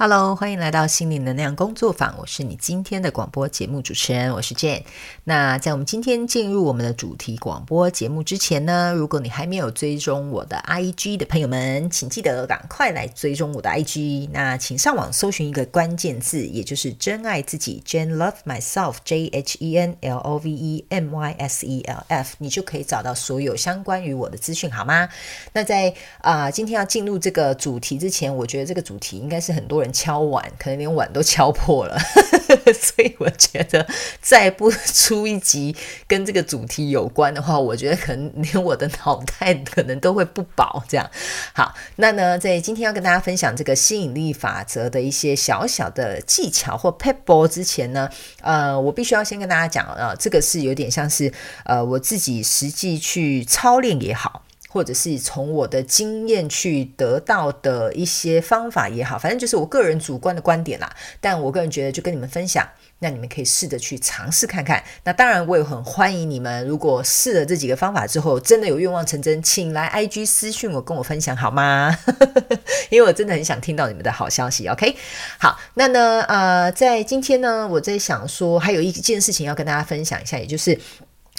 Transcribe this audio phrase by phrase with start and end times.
[0.00, 2.14] Hello，欢迎来到心灵能量工作坊。
[2.20, 4.84] 我是你今天的广播节目主持人，我是 Jane。
[5.24, 14.28] 那在我们今天进入我们的主题广播节目之前呢，如果你还没有追踪我的 IG 的朋友们，请记得赶快来追踪我的 IG。
[14.32, 22.04] 那请上网搜寻一个关键字，也就是“真爱自己 ”，Jane Love Myself，J H E N L O V E M Y S E L
[22.06, 25.08] F，你就可以找到所有相关于我的资讯，好吗？
[25.54, 29.87] 那在啊、今天要进入这个主题之前，我觉得这个主题应该是很多人。
[29.92, 31.98] 敲碗，可能连碗都敲破了，
[32.78, 33.86] 所以我觉得
[34.20, 35.74] 再不出一集
[36.06, 40.82] 跟这个主题有关的话，我觉得可能连我的脑袋可能都会不保。
[40.88, 41.10] 这样，
[41.52, 48.08] 好，那呢，在今天要跟大家分享这个吸引力法则的一些小小的技巧或 p e p b a l l 之前呢，
[48.40, 51.32] 呃，我必须要先跟大家讲啊，这个是有点像是
[51.64, 54.42] 呃我自己实际去操练也好。
[54.68, 60.94] 或者是从我的经验去得到的一些方法也好，反正就是我个人主观的观点啦。
[61.20, 62.68] 但我个人觉得，就跟你们分享，
[62.98, 64.84] 那你们可以试着去尝试看看。
[65.04, 71.98] 那当然，我也很欢迎你们，如果试了这几个方法之后，真的有愿望成真，请来 IG 私讯我，跟我分享好吗？
[72.90, 74.68] 因为我真的很想听到你们的好消息。
[74.68, 74.94] OK，
[75.38, 80.78] 好，那呢，呃，在今天呢，我在想说，还有一件事情要跟大家分享一下，也就是。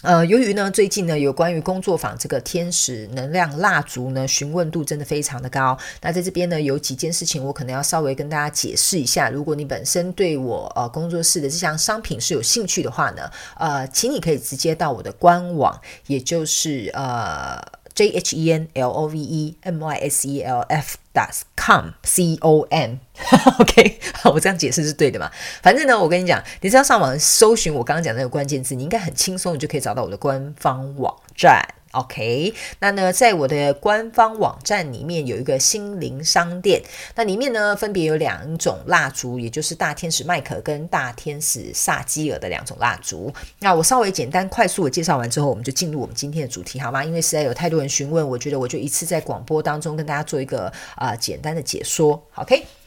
[0.02, 5.78] 呃，由于呢，最近呢，有关于工作坊这个天使能量蜡烛呢，询问度真的非常的高。
[6.02, 9.30] 那在这边呢，有几件事情我可能要稍微跟大家解释一下。
[9.30, 17.61] 如果你本身对我呃工作室的这项商品是有兴趣的话呢，呃，请你可以直接到我的官网，也就是呃
[18.00, 21.42] J H E N L O V E M Y S E L F dot
[21.58, 23.00] com C O M。
[23.59, 25.30] OK，我这样解释是对的嘛？
[25.61, 31.61] 反正呢，我跟你讲，你只要上网搜寻我刚刚讲的那个关键字，你应该很轻松，你就可以找到我的官方网站。
[31.91, 36.81] OK，那呢，在我的官方网站里面有一个心灵商店，
[37.15, 43.33] 那里面呢分别有两种蜡烛，也就是大天使麦克跟大天使萨基尔的两种蜡烛。
[43.59, 47.03] 那我稍微简单快速的介绍完之后，我们就进入我们今天的主题，好吗？
[47.03, 52.23] 因为实在有太多人询问，我觉得我就一次在广播当中跟大家做一个啊、简单的解说。
[52.35, 52.78] OK。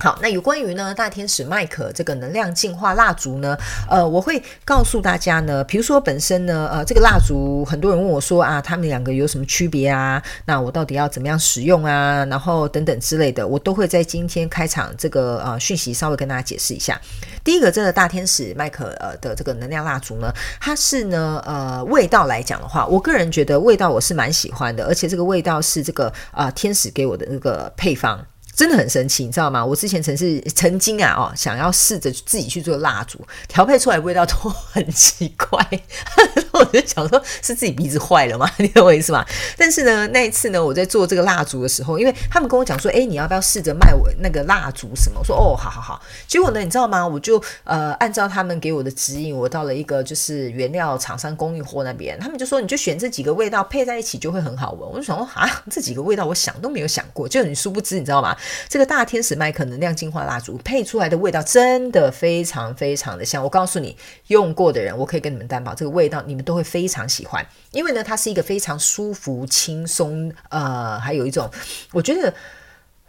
[0.00, 3.56] 好，那有关于呢大天使麦可这个能量净化蜡烛呢，
[3.88, 10.20] 呃，我会告诉大家呢，比如说本身呢，呃，这个蜡烛很多人问我说啊，他们两个有什么区别啊？
[10.46, 12.24] 那我到底要怎么样使用啊？
[12.24, 17.00] 然后等等之类的，我都会在今天开场这个呃讯息稍微跟大家解释一下。
[17.44, 20.30] 第一个，这个大天使麦可呃的这个能量蜡烛呢，
[20.60, 28.20] 它是呢呃味道来讲的话，我个人觉得味道我是蛮喜欢的，而且这个味道是这个啊、呃、天使给我的那个配方。
[28.54, 29.64] 真的很神奇，你知道吗？
[29.64, 35.66] 我之前曾是曾经啊，哦，想要试着自己去做蜡烛，调配出来味道都很奇怪，
[36.52, 38.48] 我就想说，是自己鼻子坏了吗？
[38.58, 39.24] 你懂我意思吗？
[39.58, 45.18] 但是呢，那一次呢，我在做这个蜡烛的时候，因为他们跟我讲说，哎，你要不要试着卖我那个蜡烛什么？
[45.18, 46.00] 我说，哦，好好好。
[46.28, 47.06] 结果呢，你知道吗？
[47.06, 54.88] 我就呃，按照他们给我的指引，我到了一个就是原料厂商供应货那边，他们就说，你就选这几个味道配在一起就会很好闻。
[54.88, 58.36] 我就想说，啊，这几个味道我想都没有想过，就你殊不知，你知道吗？
[58.68, 63.96] 这个大天使麦克能量净化蜡烛配出来的味道真的非常非常的香，我告诉你，
[64.28, 71.50] 用过的人，我可以跟你们担保，这个味道你们都会非常喜欢，因为呢，它是一个非常舒服、轻松，呃，还有一种，
[71.92, 72.32] 我觉得。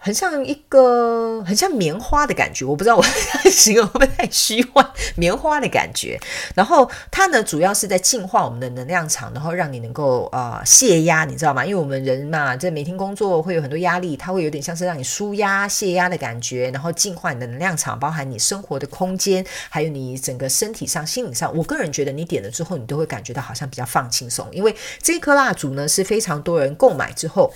[0.06, 3.04] 很像一个很像棉花的感觉，我不知道我
[3.50, 6.20] 形容会不会太虚幻，棉花的感觉。
[6.54, 11.66] 然后它呢，主要是在净化我们的能量场，然后让你能够啊、呃、泄压，你知道吗？
[11.66, 21.52] 因为我们人嘛，在每天工作会有很多压力，它会有点像是让你舒压、泄压的感觉，然后净化你的能量场，包含你生活的空间，还有你整个身体上、心理上。
[21.58, 27.52] 我个人觉得，你点了之后，你都会感觉到好像比较放轻松，因为这颗蜡烛呢是非常多人购买之后。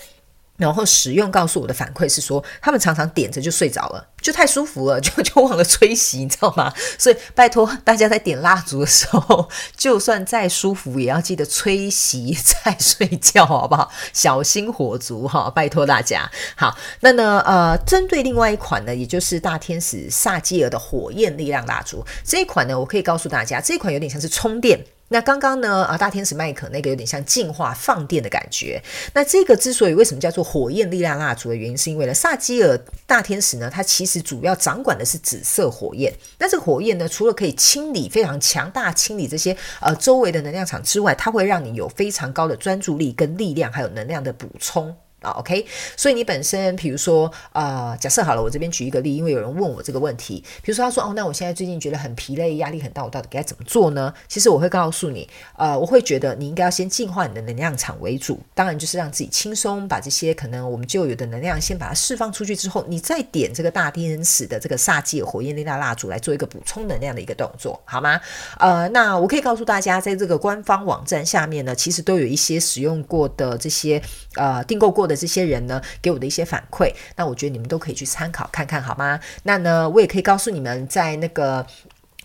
[0.59, 6.71] 然后使用告诉我的反馈是说，他们常常点着就睡着了，就太舒服了， 就就忘了吹熄，你知道吗？
[6.97, 13.89] 所以拜托大家在点蜡烛的时候，就算再舒服，也要记得吹熄再睡觉，好不好？
[14.11, 16.29] 小心火烛哈，拜托大家。
[16.55, 24.83] 好，那呢，呃，针对另外一款呢，也就是大天使萨基尔的火焰力量蜡烛这一款呢，我可以告诉大家，这一款有点像是充电。
[25.09, 28.81] 那刚刚呢啊，大天使麦克那个有点像净化放电的感觉。
[29.13, 32.77] 那这个之所以为什么叫做火焰力量蜡烛的原因，是因为呢，萨基尔
[33.07, 36.13] 大天使呢，它其实主要掌管的是紫色火焰。
[36.37, 44.95] 那这个火焰呢，除了可以清理非常强大清理这些呃周围的能量场之外，它会让你有非常高的专注力跟力量，还有能量的补充。
[45.21, 45.65] 啊，OK，
[45.97, 54.13] 所以你本身，比如说，呃，假设好了，我这边举一个例，因为有人问我这个问题，比如说他说，哦，那我现在最近觉得很疲累，压力很大，我到底该怎么做呢？
[54.27, 68.19] 其实我会告诉你，呃，我会觉得你应该要先净化你的能量场为主，当然就是让自己轻松，把这些可能我们旧有的能量先把它释放出去之后，你再点这个大天使的这个萨基火焰力量蜡烛来做一个补充能量的一个动作，好吗？
[68.57, 74.01] 呃，那我可以告诉大家，在这个官方网站下面呢，其实都有一些使用过的这些
[74.35, 79.19] 呃订购过的这些人呢，给我的一些反馈，那我觉得你们都可以去参考看看，好吗？
[79.43, 81.65] 那呢，我也可以告诉你们，在那个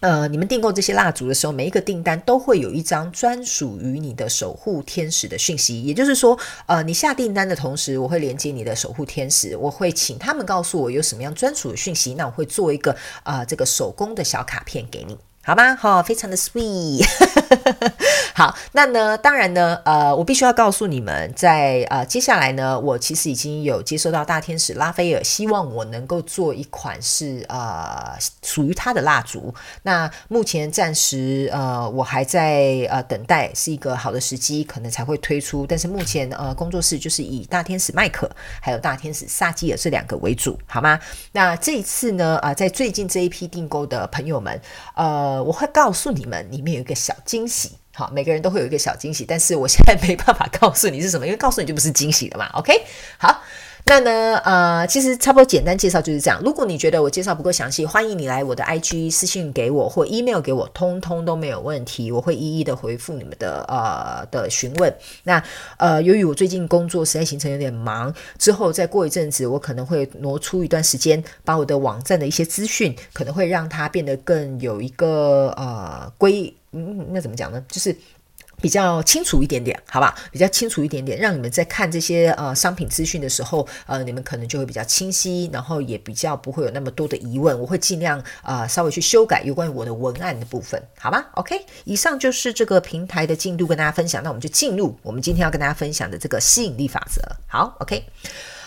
[0.00, 12.92] 呃，你们订购这些蜡烛的时候，每一个订单都会有一张专属于你的守护天使的讯息，也就是说，呃，你下订单的同时，我会连接你的守护天使，我会请他们告诉我有什么样专属的讯息，那我会做一个
[13.22, 15.16] 啊、呃，这个手工的小卡片给你。
[15.46, 15.76] 好吗？
[15.76, 17.06] 好，非常的 sweet。
[18.36, 29.54] 好，那呢，当然呢，呃，我必须要告诉你们，在呃接下来呢，我其实已经有接收到大天使拉斐尔，希望我能够做一款是呃属于他的蜡烛。
[29.84, 35.64] 那目前暂时呃我还在呃等待，是一个好的时机，可能才会推出。
[35.64, 38.28] 但是目前呃工作室就是以大天使麦克
[38.60, 40.98] 还有大天使萨基尔这两个为主，好吗？
[41.30, 44.60] 那这一次呢，啊、呃，在最近这一批订购的朋友们，
[44.96, 47.70] 呃，我会告诉你们，里面有一个小惊喜。
[47.94, 52.48] 好，每个人都会有一个小惊喜，但是我现在没办法告诉你是什么，因为告诉你就不是惊喜了嘛。
[52.54, 52.72] OK，
[53.18, 53.42] 好。
[53.86, 56.40] 那呢，呃，其实差不多简单介绍就是这样。
[56.42, 64.90] 如果你觉得我介绍不够详细，欢迎你来我的 IG 私信给我或 email 给我，通通都没有问题，我会一一的回复你们的呃的询问。
[65.24, 65.42] 那
[65.76, 77.64] 呃，由于我最近工作实在行程有点忙，之后再过一阵子，我可能会挪出一段时间，把我的网站的一些资讯，可能会让它变得更有一个呃归，嗯，那怎么讲呢？
[77.68, 77.96] 就是。
[78.62, 80.14] 比较清楚一点点，好吧？
[80.30, 87.58] 比较清楚一点点，让你们在看这些呃商品资讯的时候，呃，你们可能就会比较清晰，然后也比较不会有那么多的疑问。
[87.58, 97.20] 我会尽量、呃、稍微去修改有关于我的文案的部分，好吗？OK，以上就是这个平台的进度跟大家分享，那我们就进入我们今天要跟大家分享的这个吸引力法则。
[97.48, 98.04] 好，OK。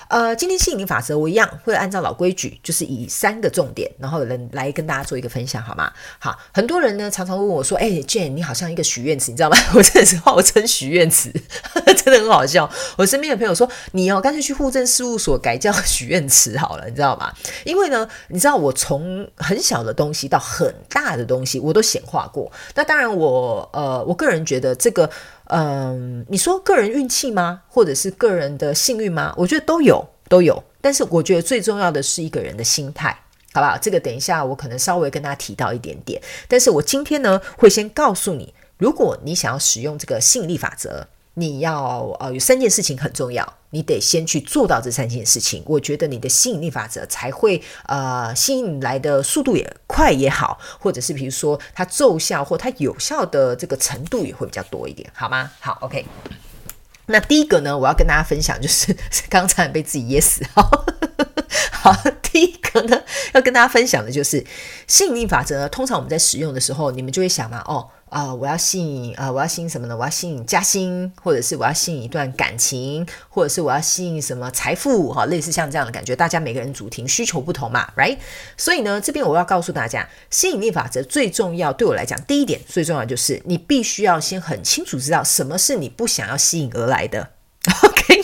[0.10, 5.92] 呃，今天吸引力法则我一样会按照老规矩，就是以三个重点，然后人来跟大家做一个分享，好吗？
[6.20, 11.32] 好，很多人呢常常问我说：“哎，Jhen，你好像一个许愿池，你知道吗？” 我真的是号称许愿池，
[12.04, 12.70] 真的很好笑。
[12.98, 17.34] 我身边的朋友说：“你哦，干脆去户政事务所改叫许愿池好了，你知道吗？”
[17.66, 22.50] 因为呢，你知道我从很小的东西到很大的东西，我都显化过。
[22.76, 25.10] 那当然，我呃，我个人觉得这个。
[25.50, 27.62] 嗯，你说个人运气吗？
[27.68, 29.34] 或者是个人的幸运吗？
[29.38, 30.64] 我觉得都有，都有。
[30.82, 33.18] 但是我觉得最重要的是一个人的心态，
[33.54, 33.78] 好不好？
[33.78, 36.22] 这个等一下我可能稍微跟大家提到一点点。
[36.48, 41.08] 但是我今天呢，会先告诉你，如果你想要使用这个吸引力法则。
[41.40, 55.52] 你要呃有三件事情很重要，你得先去做到这三件事情，我觉得你的吸引力法则才会呃吸引来的速度也快也好，或者是比如说它奏效或它有效的这个程度也会比较多一点，好吗？
[55.60, 56.04] 好，OK。
[57.06, 58.98] 那第一个呢，我要跟大家分享就是
[59.30, 60.72] 刚才被自己噎死，好，
[61.72, 63.00] 好，第一个呢
[63.34, 64.44] 要跟大家分享的就是
[64.88, 67.92] 吸引力法则，通常我们在使用的时候，你们就会想嘛，哦。
[68.10, 69.96] 啊、我要吸引啊、我要吸引什么呢？
[69.96, 75.12] 我要吸引加薪，或者是我要吸引一段感情，或者是我要吸引什么财富？
[75.12, 76.16] 哈，类似像这样的感觉。
[76.16, 78.18] 大家每个人主题需求不同嘛，right？
[78.58, 87.32] 所以呢，这边我要告诉大家，吸引力法则最重要，对我来讲，第一点最重要就是你必须要先很清楚知道什么是你不想要吸引而来的。
[87.84, 88.24] OK，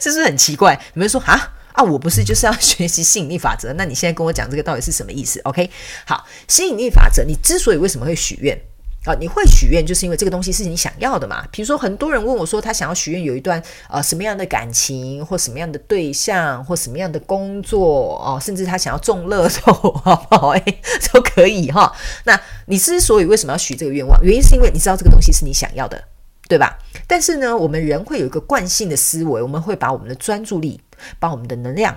[0.00, 0.80] 这 是不是很奇怪？
[0.94, 3.72] 你们说啊啊，我不是就是要学习吸引力法则？
[3.74, 5.70] 那你现在跟我讲这个到底是什么意思？OK，
[6.04, 8.60] 好，吸引力法则，你之所以为什么会许愿？
[9.04, 11.46] 啊，你会许愿，就是因为这个东西是你想要的嘛？
[11.50, 20.48] 比如说，很多人问我说，他想要许愿有一段呃什么样的感情，或什么样的对象，或什么样的工作哦，甚至他想要中乐透， 好不好？
[20.56, 20.64] 哎，
[21.12, 21.94] 都可以哈。
[22.24, 24.18] 那你之所以为什么要许这个愿望？
[24.22, 26.02] 原因是因为你知道这个东西是你想要的，
[26.48, 26.78] 对吧？
[27.06, 30.80] 但是呢，我们人会有一个惯性的思维，我们会把我们的专注力，
[31.18, 31.94] 把我们的能量。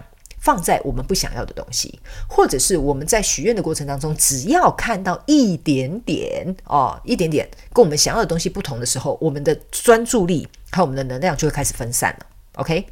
[0.47, 1.99] 放在我们不想要的东西，
[2.29, 12.25] 或者是我们在许愿的过程当中，只要看到一点点哦，一点点跟我们想要的东西不同的时候，我们的专注力和我们的能量就会开始分散了。
[12.53, 12.87] OK，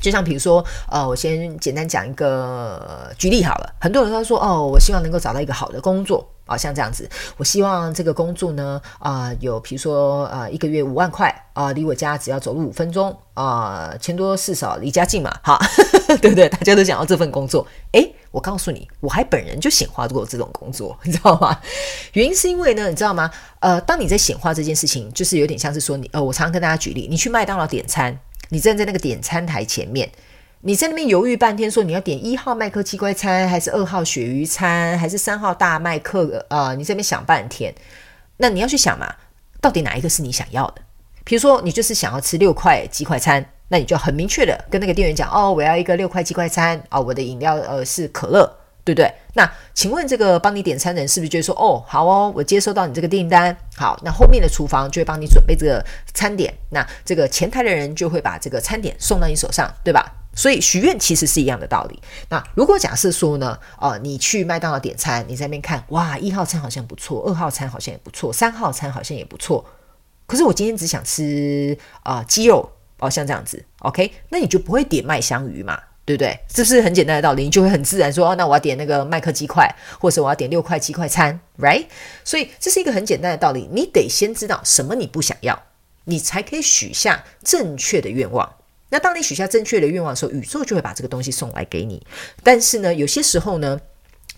[0.00, 3.74] 就像比如说，呃，我先简单讲一个举例好了。
[3.80, 6.26] 很多人都说，哦，我希望能够找到一个好的工作。
[6.48, 15.58] 啊，像这样子，我希望这个工作呢，啊、有比如说，呃，一个月五万块，啊、离我家只要走路五分钟，啊、钱多事少离家近嘛，哈，
[16.22, 16.48] 对不对？
[16.48, 21.60] 大家都想要这份工作，诶，我告诉你，我还本人就显化过这种工作，你知道吗？
[22.14, 23.30] 原因是因为呢，你知道吗？
[23.60, 28.18] 呃，当你在显化这件事情，就是有点像是说你，呃，我常常跟大家举例，你去麦当劳点餐。
[28.50, 30.10] 你站在那个点餐台前面，
[30.62, 36.44] 你在那边犹豫半天，说你要点一号麦克鸡块餐，还是二号鳕鱼餐，还是三号大麦克？
[36.48, 37.74] 呃，你这边想半天，
[38.38, 39.14] 那你要去想嘛，
[39.60, 40.82] 到底哪一个是你想要的？
[41.24, 48.57] 比如说，你就是想要吃六块鸡块餐，那你就很明确的跟那个店员讲，哦，我要一个六块鸡块餐，哦，我的饮料呃是可乐。
[48.88, 49.14] 对不对？
[49.34, 60.10] 那请问这个帮你点餐的人是不是就说哦，好哦，我接收到你这个订单，好，那后面的厨房就会帮你准备这个餐点，那这个前台的人就会把这个餐点送到你手上，对吧？
[60.34, 62.00] 所以许愿其实是一样的道理。
[62.30, 69.62] 那如果假设说呢，呃，你去麦当劳点餐，你在那边看，哇，一号餐好像不错，二号餐好像也不错，三号餐好像也不错，
[70.26, 75.78] 可是我今天只想吃啊、呃、鸡肉哦，像这样子，OK，那你就不会点麦香鱼嘛？
[76.08, 76.40] 对不对？
[76.48, 81.84] 这是很简单的道理，你就会很自然说，哦，那我要点那个麦克鸡块，或者我要点六块鸡块餐，right？
[82.24, 85.64] 所以这是一个很简单的道理，你得先知道什么你不想要，
[86.04, 88.50] 你才可以许下正确的愿望。
[88.88, 92.02] 那当你许下正确的愿望的时候，宇宙就会把这个东西送来给你。
[92.42, 93.78] 但是呢，有些时候呢，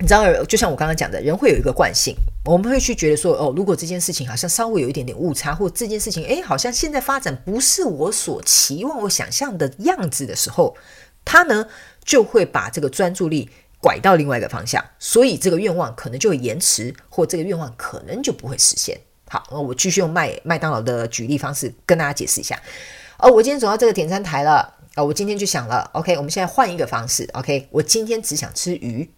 [0.00, 10.76] 你知道，就像我刚刚讲的，人会有一个惯性，我们会去觉得说，哦，如果这件事情好像稍微有一点点误差，或这件事情，诶，好像现在发展不是我所期望、我想象的样子的时候。
[11.24, 11.66] 他呢
[12.04, 13.48] 就会把这个专注力
[13.80, 19.00] 拐到另外一个方向，所以这个愿望可能就会延迟，或这个愿望可能就不会实现。
[19.28, 22.60] 好，那我继续用麦麦当劳的举例方式跟大家解释一下。
[23.18, 29.08] 哦，我今天走到这个点餐台了，哦，我今天就想了，OK，我们现在换一个方式，OK，我今天只想吃鱼，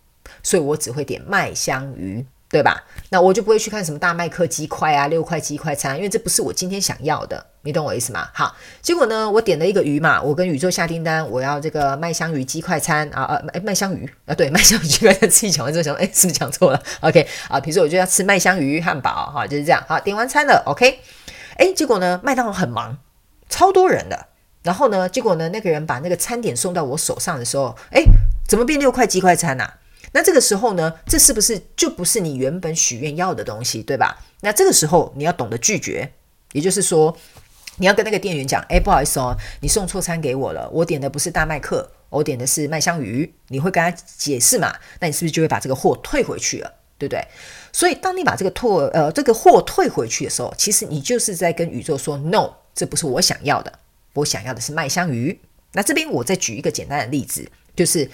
[0.43, 2.27] 所以我只会点麦香鱼。
[2.53, 2.85] 对吧？
[3.09, 8.29] 那我就不会去看什么大麦克鸡块啊，六块鸡块餐，因为这不是我今天想要的，你懂我意思吗？
[8.35, 21.01] 好，结果呢，我点了一个鱼嘛，我跟宇宙下订单，我要这个麦香鱼鸡块餐啊，呃，哎，麦香鱼啊，对， 麦香鱼鸡块餐，自己讲完之后想，哎，是不是讲错了？OK 啊，比如说我就要吃麦香鱼汉堡，哈，就是这样，好，点完餐了，OK，
[21.57, 22.99] 哎，结果呢，麦当劳很忙，
[23.49, 24.27] 超多人的，
[24.63, 28.05] 然后呢，结果呢，那个人把那个餐点送到我手上的时候，哎，
[28.47, 29.73] 怎么变六块鸡块餐呐？
[30.13, 34.23] 那这个时候呢，这是不是就不是你原本许愿要的东西，对吧？
[34.43, 36.13] 那这个时候你要懂得拒绝，
[36.53, 37.17] 也就是说，
[37.77, 43.33] 你要跟那个店员讲，哎，不好意思哦，你送错餐给我了，我点的不是大麦克，我点的是麦香鱼。
[43.49, 44.75] 你会跟他解释嘛？
[45.01, 47.27] 那你是不是就会把这个货退回去了，对不对？
[47.73, 53.73] 所以当你把这个退呃这个货退回去的时候，其实你就是在跟宇宙说，no，这不是我想要的，
[54.13, 55.41] 我想要的是麦香鱼。
[55.73, 58.11] 那这边我再举一个简单的例子，就是。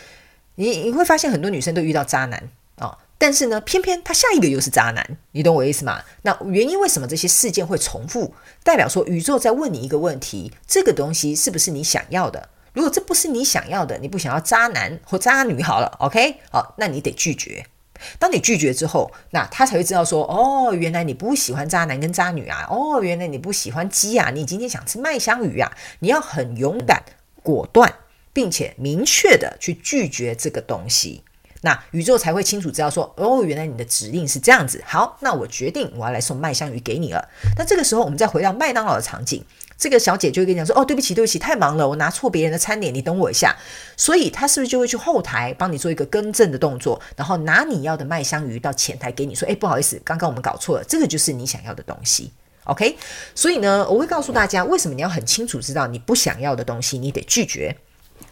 [0.58, 2.36] 你你会发现很多女生都遇到渣男
[2.76, 6.02] 啊、哦，但是呢，偏偏他下一个又是渣男，你懂我意思吗？
[6.22, 8.34] 那原因为什么这些事件会重复？
[8.64, 12.48] 代表说宇宙在问你一个问题：这个东西是不是你想要的？
[12.72, 17.64] 如果这不是你想要的，你不想要渣男或渣女，好了，OK，好，那你得拒绝。
[18.18, 22.66] 当你拒绝之后，那他才会知道说：哦，原来你不喜欢渣男跟渣女啊！
[22.70, 24.30] 哦，原来你不喜欢鸡啊！
[24.30, 25.72] 你今天想吃麦香鱼啊！
[25.98, 27.02] 你要很勇敢、
[27.42, 27.92] 果断。
[28.38, 31.24] 并且明确的去拒绝这个东西，
[31.62, 34.80] 那宇宙才会清楚知道说，哦，原来你的指令是这样子。
[34.86, 37.28] 好，那我决定我要来送麦香鱼给你了。
[37.56, 39.44] 那这个时候，我们再回到麦当劳的场景，
[39.76, 43.56] 这个小姐就会跟你讲说，哦，对不起，对不起，太忙了，我拿错别人的餐点，你等我一下。
[43.96, 52.30] 所以她是不是就会去后台帮你做一个更正的动作，然后拿你要的麦香鱼到前台给你说，哎，不好意思，刚刚我们搞错了，这个就是你想要的东西。
[52.66, 52.96] OK，
[53.34, 57.76] 所以呢，我会告诉大家，为什么你要很清楚知道你不想要的东西，你得拒绝。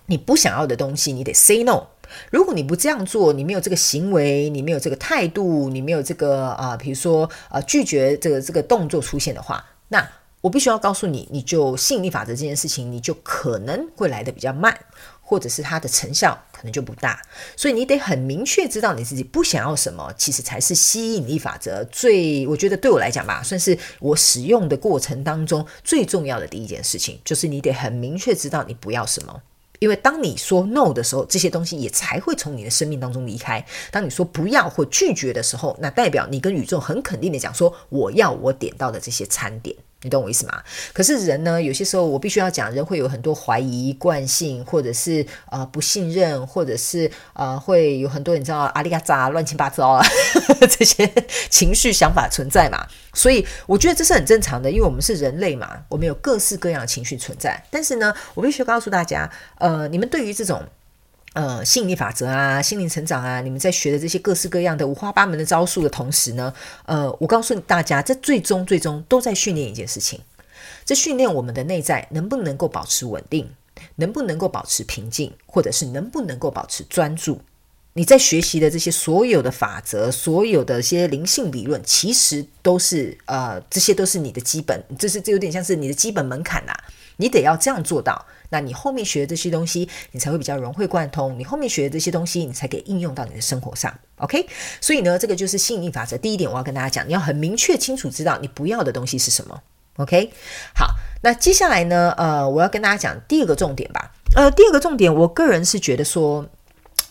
[0.07, 1.89] 你不想要的东西，你得 say no。
[2.31, 10.09] 如果你不这样做，你没有这个行为，你没有这个态度，你没有这个啊、比如说呃拒绝这个这个动作出现的话，那
[10.41, 14.79] 我必须要告诉你，你就吸引力法则这件事情，你就可能会来得比较慢，
[15.21, 17.21] 或者是它的成效可能就不大。
[17.57, 29.43] 所以你得很明确知道你自己不想要什么，其实才是吸引力法则最，我觉得对我来讲吧，算是我使用的过程当中最重要的第一件事情，就是你得很明确知道你不要什么。
[29.78, 33.64] 因为当你说 no 的时候，这些东西也才会从你的生命当中离开。
[33.90, 39.76] 当你说不要或拒绝的时候，那代表你跟宇宙很肯定的讲说，我要我点到的这些餐点。
[40.07, 40.63] 你懂我意思吗？
[40.93, 50.07] 可是人呢，有些时候我必须要讲，人会有很多怀疑惯性，或者是呃不信任，或者是呃会有很多你知道阿里嘎杂乱七八糟啊
[50.71, 51.13] 这些
[51.51, 52.87] 情绪想法存在嘛。
[53.13, 57.61] 所以我觉得这是很正常的，因为我们是人类嘛，我们有各式各样的情绪存在。
[57.69, 60.63] 但是呢，我必须告诉大家，呃，你们对于这种。
[61.37, 66.50] 呃，吸引力法则啊，心灵成长啊，你们在学的这些各式各样的五花八门的招数的同时呢，
[66.87, 70.19] 呃，我告诉大家，这最终最终都在训练一件事情，
[70.87, 73.50] 这训练我们的内在能不能够保持稳定，
[73.97, 77.43] 能不能够保持平静，或者是能不能够保持专注。
[77.93, 86.73] 你在学习的这些所有的法则，所有的一些灵性理论，其实都是呃，这些都是你的基本，这是这有点像是你的基本门槛呐、
[87.17, 91.39] 你得要这样做到，那你后面学的这些东西，你才会比较融会贯通。
[91.39, 93.93] 你后面学的这些东西，你才可以应用到你的生活上。
[94.17, 94.49] OK，
[94.81, 96.17] 所以呢，这个就是吸引力法则。
[96.19, 99.63] 第一点，我要跟大家讲，你要很明确清楚知道你不要的东西是什么。
[99.97, 100.31] OK，
[100.75, 104.13] 好，那接下来呢，呃，我要跟大家讲第二个重点吧。
[104.35, 106.47] 呃，第二个重点，我个人是觉得说，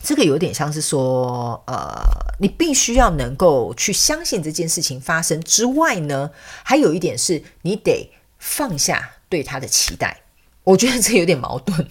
[0.03, 1.99] 这个有点像是说，呃，
[2.39, 6.29] 你必须要能够去相信这件事情发生之外呢，
[6.63, 10.21] 还有一点是你得放下对他的期待。
[10.63, 11.87] 我觉得这有点矛盾，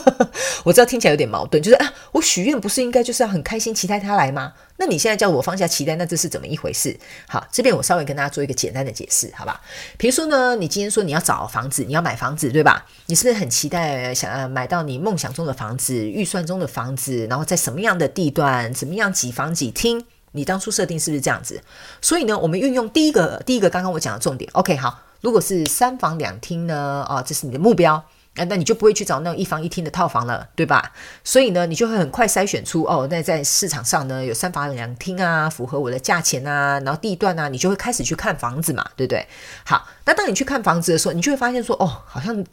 [0.64, 4.52] 我知道听起来有点矛盾，就是啊，我许愿不是应该就是要很开心期待他来吗？
[4.78, 6.98] 那你现在叫我放下期待，那这是怎么一回事？
[7.28, 9.60] 好，这边我稍微跟大家做一个简单的解释，好吧？
[9.96, 12.84] 比如说呢，你今天说你要找房子，你要买房子，对吧？
[13.06, 20.04] 你是不是很期待想要买到你梦想中的房子、预算中的房子，然后在什么样的地段、怎么样几房几厅？
[20.32, 21.62] 你当初设定是不是这样子？
[22.02, 27.04] 所以呢，我们运用第一个第一个刚刚我讲的重点，OK，好，如果是三房两厅呢？
[27.08, 28.04] 哦，这是你的目标。
[28.36, 30.92] 那那你就不会去找那种一房一厅的套房了，对吧？
[31.24, 39.26] 所以呢，你就会很快筛选出哦，那在市场上呢有三房两厅啊，符合我的价钱啊，然后地段啊，你就会开始去看房子嘛，对不对？
[39.64, 42.44] 好，那当你去看房子的时候，你就会发现说，哦，好像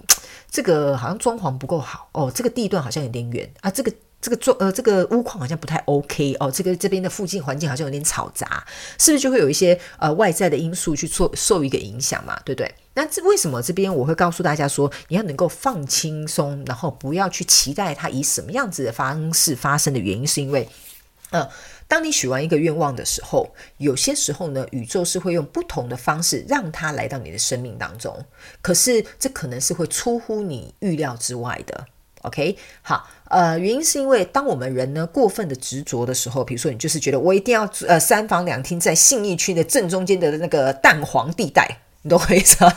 [0.50, 3.92] 这个好像装潢不够好，哦，这个地段好像有点远啊，这个。
[4.24, 6.50] 这个装呃，这个屋况好像不太 OK 哦。
[6.50, 8.66] 这个这边的附近环境好像有点吵杂，
[8.98, 12.40] 是不是就会有一些呃外在的因素去做受一个影响嘛？
[12.46, 12.74] 对不对？
[12.96, 20.70] 那这为什么这边我会告诉大家说，你要能够放轻松，然后不要去期待它以什么样子的方式发生的原因，是因为
[21.32, 21.50] 呃，
[21.88, 28.24] 当你许完一个愿望的时候，有些时候呢，宇宙是会用不同的方式让它来到你的生命当中，
[28.62, 31.88] 可是这可能是会出乎你预料之外的。
[32.22, 42.74] OK，好，呃，原因是因为当我们人呢过分的执着的时候，比如说你就是觉得我一定要呃三房两厅在信义区的正中间的那个蛋黄地带，你懂我意思吗？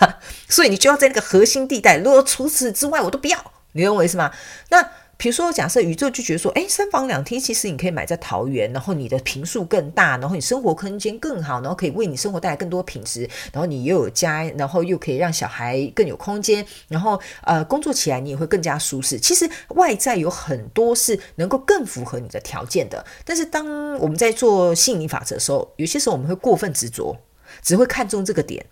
[0.49, 4.33] 所以你就要在那个核心地带，如果除此之外我都不要，你懂我意思吗？
[4.71, 4.89] 那。
[5.19, 19.19] 比如说，假设宇宙就觉得说，诶，三房两厅，其实你可以买在桃园，然后你的坪数更大，然后你生活空间更好，然后可以为你生活带来更多品质，然后你又有家，然后又可以让小孩更有空间，然后呃，工作起来你也会更加舒适。
[19.19, 27.17] 其实外在有很多是能够更符合你的条件的，但是当我们在做吸引力法则的时候，有些时候我们会过分执着，
[27.63, 28.67] 只会看重这个点。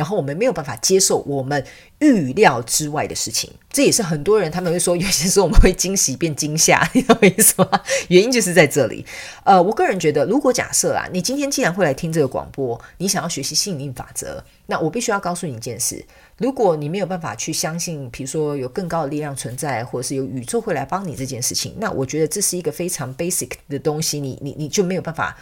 [0.00, 1.62] 然后我们没有办法接受我们
[1.98, 7.68] 预料之外的事情，这也是很多人他们会说，有些时候我们会惊喜变惊吓，你懂我意思吗？
[8.08, 9.04] 原因就是在这里。
[9.44, 16.02] 呃，我个人觉得，如果假设啊，你今天既然会来听这个广播，你想要学习吸引力法则，那我必须要告诉你一件事：
[16.38, 25.36] 如果你没有办法去相信，比如说有更高的力量存在，或者是有宇宙会来帮你这件事情，那我觉得这是一个非常 basic 的东西，你你你就没有办法。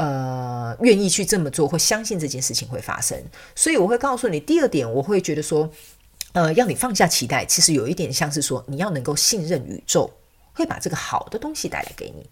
[0.00, 3.22] 呃，愿意去这么做，或相信这件事情会发生，
[3.54, 5.70] 所以我会告诉你第二点，我会觉得说，
[6.32, 10.10] 呃，要你放下期待，其实有一点像是说，你要能够信任宇宙
[10.54, 12.30] 会把这个好的东西带来给你，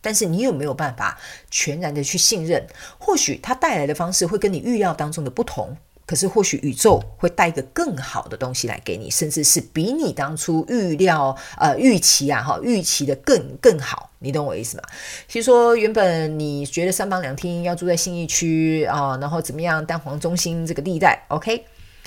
[0.00, 1.18] 但是你有没有办法
[1.50, 2.64] 全然的去信任？
[3.00, 5.76] 或许它带来的方式会跟你预料当中的不同。
[6.08, 14.08] 可是，或许宇宙会带一个更好的东西来给你，甚至是比你当初预料、呃预期啊，哈预期的更更好。
[14.20, 14.84] 你懂我意思吗？
[15.28, 21.66] 其实说，原本你觉得三房两厅要住在信义区啊，然后怎么样，蛋黄中心这个地带，OK。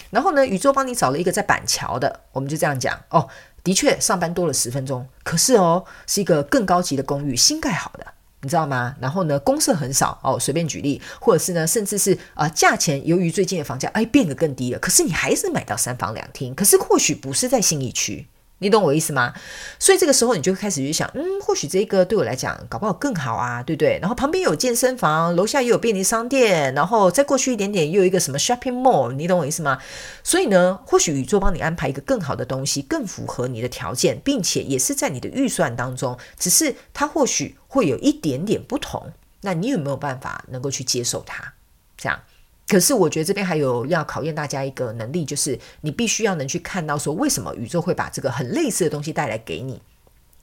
[0.09, 3.29] 然后呢，宇宙帮你找了一个在板桥的，我们就这样讲哦，
[3.63, 8.07] 的确上班多了十分钟，可是哦，是一个更高级的公寓，新盖好的。
[8.41, 8.95] 你知道吗？
[8.99, 18.27] 然后呢，公设很少哦，随便举例，或者是呢，甚至是啊、价钱由于最近的房价哎变得更低了，可是你还是买到三房两厅，可是或许不是在信义区。
[18.63, 19.33] 你懂我意思吗？
[19.79, 23.97] 所以这个时候你就开始去想，嗯，或许这个对我来讲搞不好更好啊，对不对？
[23.99, 29.79] 然后旁边有健身房，楼下也有便利商店，然后再过去一点点又有一个什么 shopping mall，你懂我意思吗？
[30.23, 41.53] 所以呢，或许宇宙帮你安排一个更好的东西，更符合你的条件，并且也是在你的预算当中，只是它或许会有一点点不同，那你有没有办法能够去接受它？
[41.97, 42.19] 这样。
[42.67, 49.81] 可是我觉得这边还有要考验大家一个能力，就是你必须要能去看到说，为什么宇宙会把这个很类似的东西带来给你，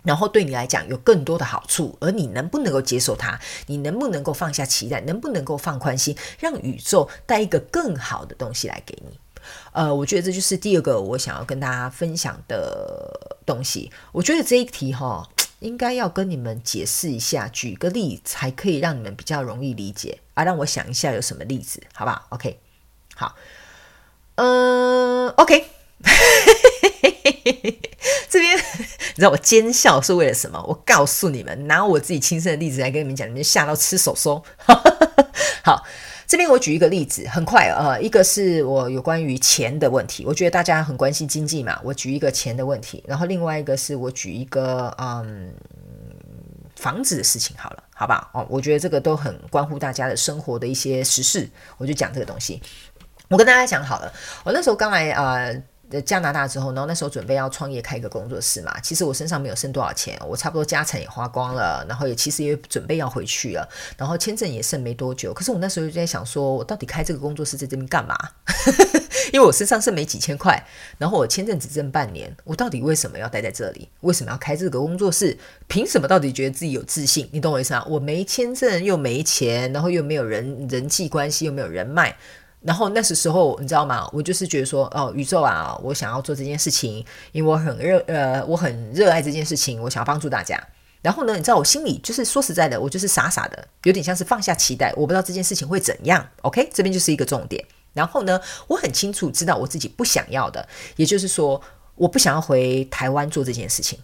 [0.02, 3.38] 然后对你来讲有更多的好处，而你能不能够接受它？
[3.66, 5.02] 你能不能够放下期待？
[5.02, 9.18] 能不能够放宽心，让宇宙带一个更好的东西来给你？
[9.72, 13.92] 呃，我觉得这就是第二个我想要跟大家分享的东西。
[14.12, 15.28] 我觉得这一题哈。
[15.60, 20.44] 应该要跟你们解释一下，举个例才可以让你们比较容易理解啊。
[20.44, 22.60] 让我想一下有什么例子，好不好？OK，
[23.14, 23.34] 好，
[24.36, 25.66] 嗯，OK，
[28.30, 30.62] 这边 你知道我奸笑是为了什么？
[30.68, 34.44] 我告诉你们，拿我自己亲身的例子来跟你们讲，你们吓到吃手手。
[35.64, 35.84] 好，
[36.28, 45.50] 这边我举一个例子，很快、呃，一个是我有关于钱的问题，我觉得大家很关心经济嘛，我举一个钱的问题，然后另外一个是我举一个嗯
[46.76, 48.28] 房子的事情好了，好吧？
[48.34, 52.60] 哦，我觉得这个都很关乎大家的生活的一些实事，我就讲这个东西。
[53.30, 54.12] 我跟大家讲好了，
[54.44, 55.50] 我那时候刚来啊。
[56.04, 58.78] 加拿大之后，然后那时候准备要创业开一个工作室嘛。
[58.80, 65.32] 其实我身上没有剩多少钱，我差不多家产也花光了，然后也其实也准备要回去了，然后签证也剩没多久。
[65.32, 68.16] 可是我那时候就在想说，我到底开这个工作室在这边干嘛？
[69.32, 70.62] 因为我身上剩没几千块，
[70.96, 73.88] 然后我签证只剩半年，我到底为什么要待在这里？
[74.00, 75.36] 为什么要开这个工作室？
[75.66, 76.08] 凭什么？
[76.08, 77.28] 到底觉得自己有自信？
[77.32, 77.84] 你懂我意思吗？
[77.86, 82.16] 我没签证，又没钱，然后又没有人人际关系，又没有人脉。
[82.60, 84.08] 然后那时时候，你知道吗？
[84.12, 90.60] 我就是觉得说，哦，宇宙啊，我想要做这件事情，因为我很热，呃，我很热爱这件事情，我想要帮助大家。
[91.00, 96.28] 然后呢，你知道我心里就是说实在的，我就是傻傻的，有点像是放下期待，我不知道这件事情会怎样。
[96.42, 97.64] OK，这边就是一个重点。
[97.94, 101.60] 然后呢，我很清楚知道我自己不想要的，也就是说，
[101.94, 104.00] 我不想要回台湾做这件事情，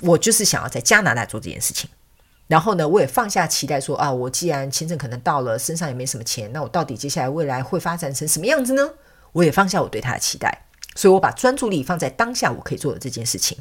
[0.00, 1.90] 我就是想要在加拿大做这件事情。
[2.52, 8.90] 然后呢，我也放下期待说，啊，我既然签证可能到了，身上也没什么钱，那我到底接下来未来会发展成什么样子呢？
[9.32, 13.56] 我也放下我对他的期待，所以我把专注力放在当下我可以做的这件事情。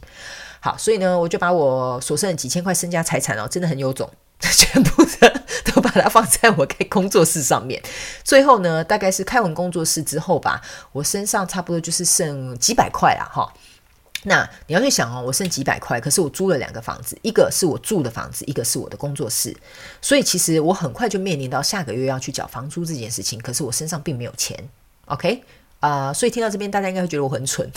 [0.60, 5.42] 好，所以呢，我就把我所剩的几千块身家财产哦，真的很有种， 全部的
[5.74, 7.82] 都把它放在我开工作室上面。
[8.26, 13.54] 最后呢，大概是开完工作室之后吧，我身上差不多就是剩几百块了，哈。
[14.24, 19.56] 那你要去想哦，我剩几百块，可是我租了两个房子，一个是我住的房子，一个是我的工作室，
[20.00, 24.56] 所以其实我很快就面临到下个月要去缴房租这件事情，可是我身上并没有钱
[25.06, 25.44] ，OK？
[25.80, 27.68] 啊、所以听到这边大家应该会觉得我很蠢，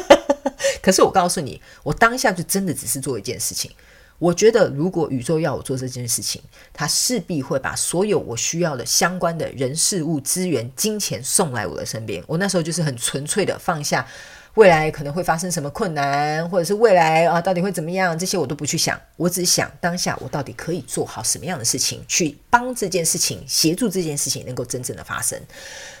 [0.80, 3.70] 可是我告诉你，我当下就真的只是做一件事情，
[4.18, 6.40] 我觉得如果宇宙要我做这件事情，
[6.72, 14.08] 它势必会把所有我需要的相关的人事物资源、金钱送来我的身边，我那时候就是很纯粹的放下。
[14.56, 18.18] 未来可能会发生什么困难，或者是未来啊，到底会怎么样？
[18.18, 25.38] 这些我都不去想，我只想当下我到底可以做好什么样的事情，去帮这件事情，协助这件事情能够真正的发生。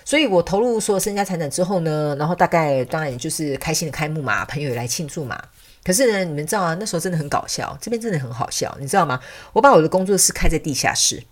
[0.06, 5.38] 所以我投入所有身家财产之后呢，然后大概当然也就是开心的开幕嘛，朋友也来庆祝嘛。
[5.84, 9.20] 可是呢，你们知道啊，那时候真的很搞笑，这边真的很好笑，你知道吗？
[9.52, 11.22] 我把我的工作室开在地下室。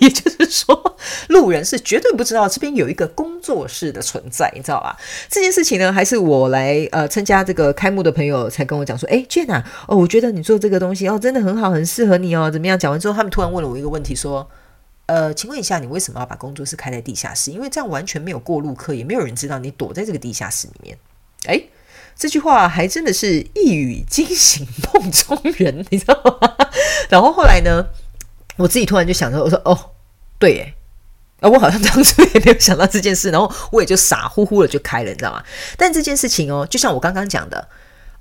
[0.00, 0.96] 也就是说，
[1.28, 4.96] 路人是绝对不知道这边有一个工作室的存在，你知道吧？
[5.30, 12.78] 这件事情呢，还是我来呃参加这个开幕的朋友才跟我讲说，哎，Jhen 啊，哦，我觉得你做这个东西哦，真的很好，很适合你哦，怎么样？
[12.78, 14.48] 讲完之后，他们突然问了我一个问题，说，
[15.06, 17.50] 呃，请问一下，你为什么要把工作室开在地下室？
[17.50, 20.98] 因为这样完全没有过路客，也没有人知道你躲在这个地下室里面。
[21.46, 21.62] 哎，
[22.16, 26.56] 这句话还真的是一语惊醒 梦中人，你知道吗？
[27.08, 27.86] 然后后来呢？
[28.56, 29.78] 我自己突然就想着，我说哦，
[30.38, 30.74] 对耶，
[31.40, 35.42] 啊，我好像当初也没有想到这件事，然后我也就傻乎乎的就开了，你知道吗？
[35.76, 37.68] 但这件事情哦，就像我刚刚讲的，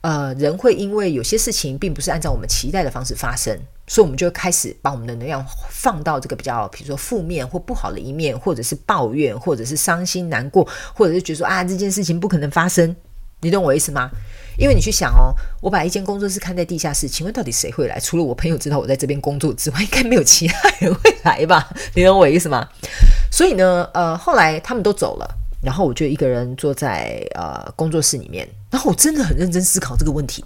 [0.02, 12.96] 呃，人会因为有些事情并不是按照我们期待的方式发生，所以我们就开始把我们的能量放到这个比较，比如说负面或不好的一面，或者是抱怨，或者是伤心难过，或者是觉得说啊，这件事情不可能发生，
[13.42, 14.10] 你懂我意思吗？
[14.58, 18.00] 因为你去想哦，我把一间工作室看在地下室，请问到底谁会来？
[18.00, 21.70] 除了我朋友知道我在这边工作之外，应该没有其他人会来吧？
[21.96, 22.68] 你懂我意思吗？
[23.32, 25.28] 所以呢，呃，后来他们都走了，
[25.62, 30.44] 然后我就一个人坐在呃工作室里面，然后我真的很认真思考这个问题，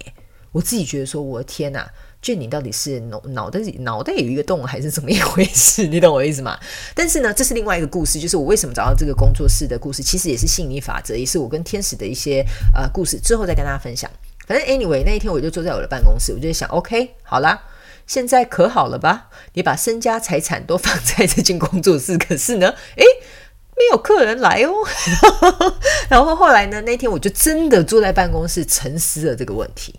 [0.52, 1.88] 我自己觉得说，我的天哪！
[2.20, 5.86] 就你到底是脑脑袋脑袋有一个洞还是怎么一回事？
[5.88, 6.58] 你懂我意思吗？
[6.94, 14.10] 但是呢，这是另外一个故事，就是我为什么找到这个工作室的故事，其实也是吸引力法则，也是我跟天使的一些呃故事，之后再跟大家分享。
[14.46, 17.62] 反正 anyway，那一天我就坐在我的办公室，我就想，OK，好啦，
[18.06, 19.28] 现在可好了吧？
[19.52, 23.04] 你把身家财产都放在这间工作室，可是呢，诶，
[23.76, 24.72] 没有客人来哦。
[26.10, 29.94] 然后后来呢，那天我就真的坐在办公室沉思了这个问题。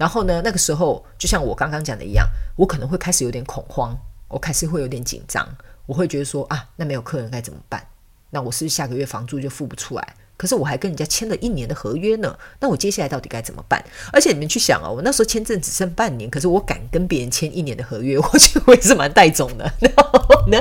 [0.00, 3.94] 然后呢，那个时候就像我刚刚讲的一样，我可能会开始有点恐慌，
[4.28, 5.46] 我开始会有点紧张，
[5.84, 7.86] 我会觉得说啊，那没有客人该怎么办？
[8.30, 10.16] 那我是不是下个月房租就付不出来？
[10.38, 13.84] 可是我还跟人家签了一年的合约呢，那我接下来到底该怎么办？
[14.10, 19.70] 而且你们去想哦，我那时候签证只剩半年，可是我敢跟别人签一年的合约，我觉得我也是蛮带种的。
[19.80, 20.58] 然后呢，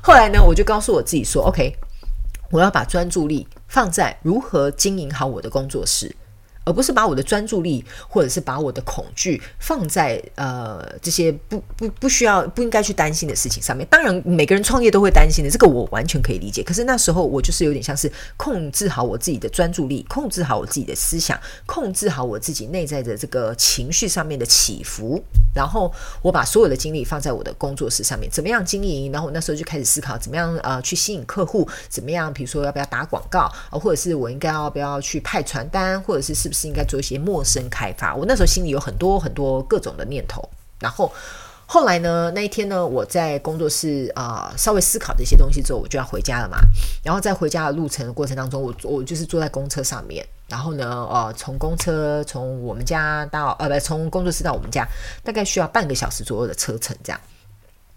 [0.00, 1.76] 后来呢，我就告诉我自己说，OK，
[2.50, 6.16] 我要把专注力放在如何经营好我的工作室。
[6.70, 13.84] 而不是把我的专注力或者是把我的恐惧放在呃这些不不不需要不应该去担心的事情上面。
[13.90, 16.62] 当然，每个人创业都会担心的，这个我完全可以理解。
[16.62, 25.20] 可是那时候我就是有点像是控制好我自己的专注力，控制好我自己的思想，控制好我自己内在的这个情绪上面的起伏，
[25.52, 29.10] 然后我把所有的精力放在我的工作室上面，怎么样经营？
[29.10, 38.14] 然后我那时候就开始思考，怎么样呃去吸引客户，怎么样，比如说要不要打广告，或者是我应该要不要去派传单，或者是是不是是应该做一些陌生开发？
[38.14, 40.46] 我那时候心里有很多很多各种的念头。
[40.78, 41.10] 然后
[41.66, 46.58] 后来呢，那一天呢，我在工作室啊、稍微思考这些东西之后，我就要回家了嘛。
[47.04, 50.26] 然后在回家的路程的过程当中，我我就是坐在公车上面。
[50.48, 54.86] 然后呢，呃，从公车从我们家到呃不从工作室到我们家，
[55.22, 57.20] 大概需要半个小时左右的车程这样。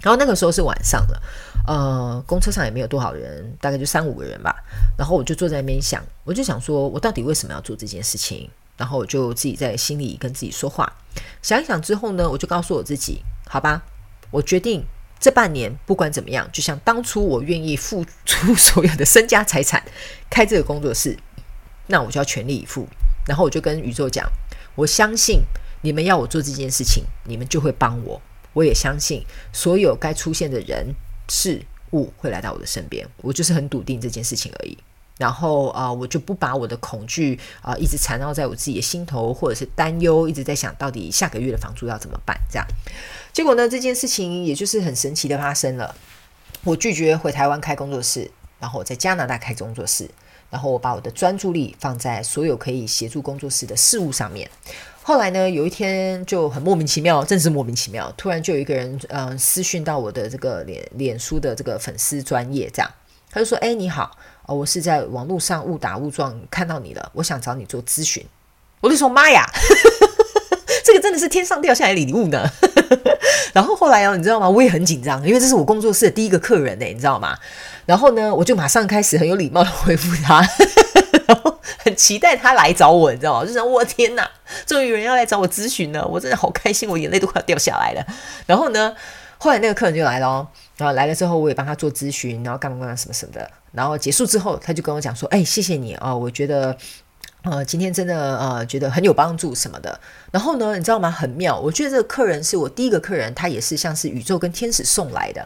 [0.03, 1.21] 然后那个时候是晚上了，
[1.65, 4.53] 呃，公车上也没有多少人，大概就三五个人吧。
[4.97, 8.49] 然后我就坐在那边想，我就想说，我到底为什么要做这件事情？
[8.75, 10.91] 然后我就自己在心里跟自己说话，
[11.41, 13.81] 想一想之后呢，我就告诉我自己，好吧，
[14.29, 14.83] 我决定
[15.19, 19.81] 这半年不管怎么样，就像当初我愿意付出所有的身家财产
[20.29, 21.17] 开这个工作室，
[21.87, 22.85] 那我就要全力以赴。
[23.25, 24.27] 然后我就跟宇宙讲，
[24.75, 25.43] 我相信
[25.81, 28.21] 你们要我做这件事情，你们就会帮我。
[28.53, 30.93] 我也相信所有该出现的人
[31.29, 31.61] 事
[31.91, 34.77] 物会来到我的身边，我就是很笃定这件事情而已。
[35.19, 42.35] 然后啊、我就不把我的恐惧啊、一直缠绕在我自己的心头，或者是担忧，一直在想到底下个月的房租要怎么办。
[42.49, 42.65] 这样，
[43.31, 45.95] 结果呢，这件事情也就是很神奇的发生了。
[46.63, 50.09] 我拒绝回台湾开工作室，然后我在加拿大开工作室，
[50.49, 54.49] 然后我把我的专注力放在所有可以协助工作室的事物上面。
[55.05, 62.89] 后来呢，有一天就很莫名其妙，真是莫名其妙，突然就有一个人，嗯、呃，私讯到我的这个脸脸书的这个粉丝专业，这样，
[63.29, 68.25] 他就说：“哎，你好，哦，我是在网络上误打误撞看到你了，我想找你做咨询。”
[68.79, 69.45] 我就说：“妈呀，
[70.85, 72.49] 这个真的是天上掉下来礼物呢。”
[73.53, 74.49] 然后后来哦，你知道吗？
[74.49, 77.37] 我也很紧张，因为这是我工作室的第一个客人呢，你知道吗？
[77.85, 80.41] 然后呢，我就马上开始很有礼貌的回复他。
[81.83, 83.45] 很期待他来找我，你知道吗？
[83.45, 84.29] 就想，我天哪，
[84.65, 88.05] 终于有人要来找我咨询了，我真的好开心，我眼泪都快要掉下来了。
[88.45, 88.95] 然后呢，
[89.37, 93.49] 后来那个客人就来了，然后来了之后，我也帮他做咨询，然后干嘛干嘛什么什么的。
[93.73, 96.75] 然后结束之后，他就跟我讲说：“哎，谢谢你哦，我觉得。”
[97.43, 99.99] 呃，今天真的呃，觉得很有帮助什么的。
[100.31, 101.11] 然后呢，你知道吗？
[101.11, 105.45] 很妙，我觉得这个客人是我第一个客人，他也是像是宇宙跟天使送来的。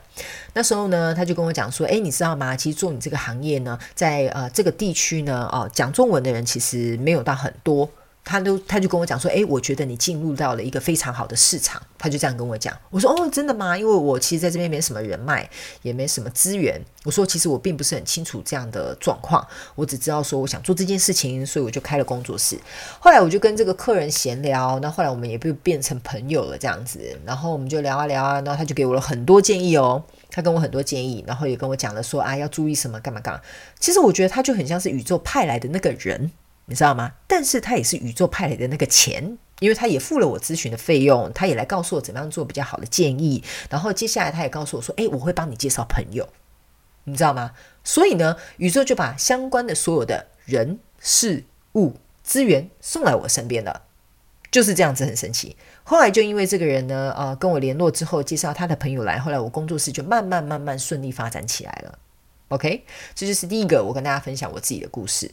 [0.53, 2.55] 那时候呢，他就跟我讲说：“哎，你知道吗？
[2.55, 7.89] 其实做你这个行业呢，在呃这个地区呢，哦，讲中文的人其实没有到很多。”
[8.29, 11.81] 他都，他就跟我讲说，诶，我觉得你进入到了一个非常好的市场。
[11.97, 13.75] 他就这样跟我讲，我说，哦，真的吗？
[13.75, 15.49] 因为我其实在这边没什么人脉，
[15.81, 16.79] 也没什么资源。
[17.05, 22.59] 我说，其实我并不是很清楚这样的状况，我只知道说我想做这件事情，所以我就开了工作室。
[22.99, 33.39] 后来我就跟这个客人闲聊，那后来我们也不变成朋友了这样子，然后我们就聊啊聊啊，然后他就给我了很多建议哦，他跟我很多建议，然后也跟我讲了说啊，要注意什么干嘛干嘛。
[33.79, 36.29] 其实我觉得他就很像是宇宙派来的那个人。
[36.67, 37.13] 你知道吗？
[37.27, 43.43] 但是他也是宇宙派来的那个钱，因为他也付了我咨询的费用，他也来告诉我怎么样做比较好的建议。
[43.69, 46.27] 然后接下来他也告诉我说：“诶，我会帮你介绍朋友。”
[47.05, 47.53] 你知道吗？
[47.85, 53.83] 所以呢，宇宙就把相关的所有的人事物资源送来我身边了，
[54.51, 55.55] 就是这样子，很神奇。
[55.85, 61.97] 后来就因为这个人呢，呃，跟我联络之后，介绍他的朋友来，后来我工作室就慢慢慢慢顺利发展起来了。
[62.49, 62.83] OK，
[63.15, 65.31] 这就是第一个我跟大家分享我自己的故事。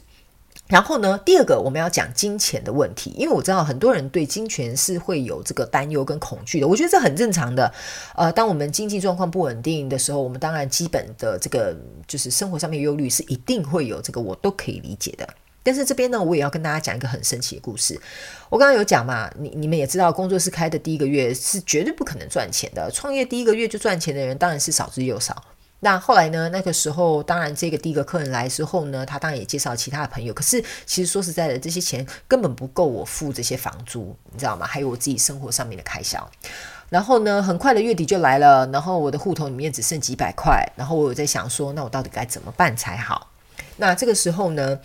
[0.67, 6.67] 然后呢，第二个我们要讲金钱的问题，因为我知道很多人对金钱是会有这个担忧跟恐惧的。
[6.67, 7.71] 我觉得这很正常的。
[8.15, 15.29] 呃，当我们经济状况不稳定的时候，我们当然基本的这个就是生活上面忧虑是一定会有，这个我都可以理解的。
[15.61, 17.99] 但是这边呢，我也要跟大家讲一个很神奇的故事。
[18.49, 22.89] 我刚刚有讲嘛，你你们也知道，工作室开的第一个月是绝对不可能赚钱的。
[22.91, 25.43] 创业第一个月就赚钱的人当然是少之又少。
[25.85, 26.49] 那后来呢？
[26.49, 30.33] 那个时候，当然这个第一个客人来之后呢，他当然也介绍其他的朋友。
[30.33, 34.65] 可是其实说实在的，这些钱根本不够我付这些房租，你知道吗？
[34.65, 36.27] 还有我自己生活上面的开销。
[36.89, 40.67] 然后呢，很快的月底就来了，然后我的户头里面只剩几百块。
[40.75, 43.29] 然后我有在想说，那我到底该怎么办才好？
[43.77, 44.79] 那这个时候呢？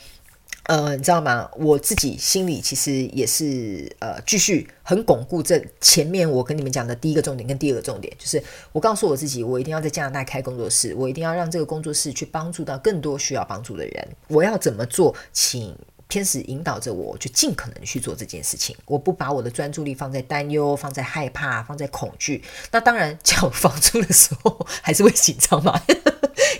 [0.64, 1.51] 呃，你知道吗？
[1.57, 8.40] 我自己心里其实也是呃，继续很巩固这前面我跟你们讲的第一个重点跟第二个重点，就是
[8.73, 14.09] 我告诉我自己，我一定要在加拿大开工作室，我一定要让这个工作室去帮助到更多需要帮助的人。
[14.29, 15.14] 我要怎么做？
[15.33, 15.77] 请
[16.09, 18.77] 天使引导着我，就尽可能去做这件事情。
[18.85, 22.42] 我不把我的专注力放在担忧、放在害怕、放在恐惧。
[22.70, 25.81] 那当然，交房租的时候还是会紧张嘛。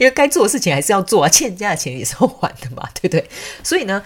[0.01, 3.29] 因为该做的事情还是要做啊，欠人家的钱也是要还的嘛，对不对？
[3.63, 4.03] 所以呢，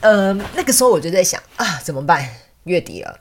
[0.00, 2.26] 呃，那个时候我就在想啊，怎么办？
[2.64, 3.20] 月底了。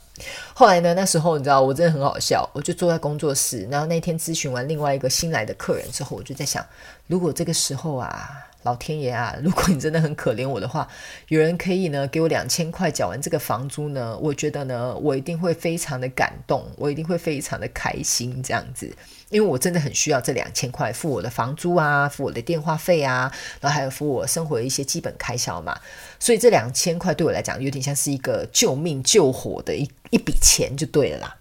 [0.54, 6.66] 后来呢，那时候你知道，我真的很好笑，我就坐在工作室，然后那天咨询完另外一个新来的客人之后，我就在想，
[7.08, 8.48] 如果这个时候啊。
[8.64, 9.36] 老天爷啊！
[9.44, 10.88] 如果你真的很可怜我的话，
[11.28, 18.90] 有人可以呢给我两千块缴完这个房租呢，我觉得呢我一定会非常的感动，我一定会非常的开心这样子，
[19.28, 25.78] 因为我真的很需要这两千块付我的房租啊，付我的电话费啊，然后还有付我生活的一些基本开销嘛，
[26.18, 31.36] 所以这两千块对我来讲有点像是一个救命救火的一一笔钱就对了啦。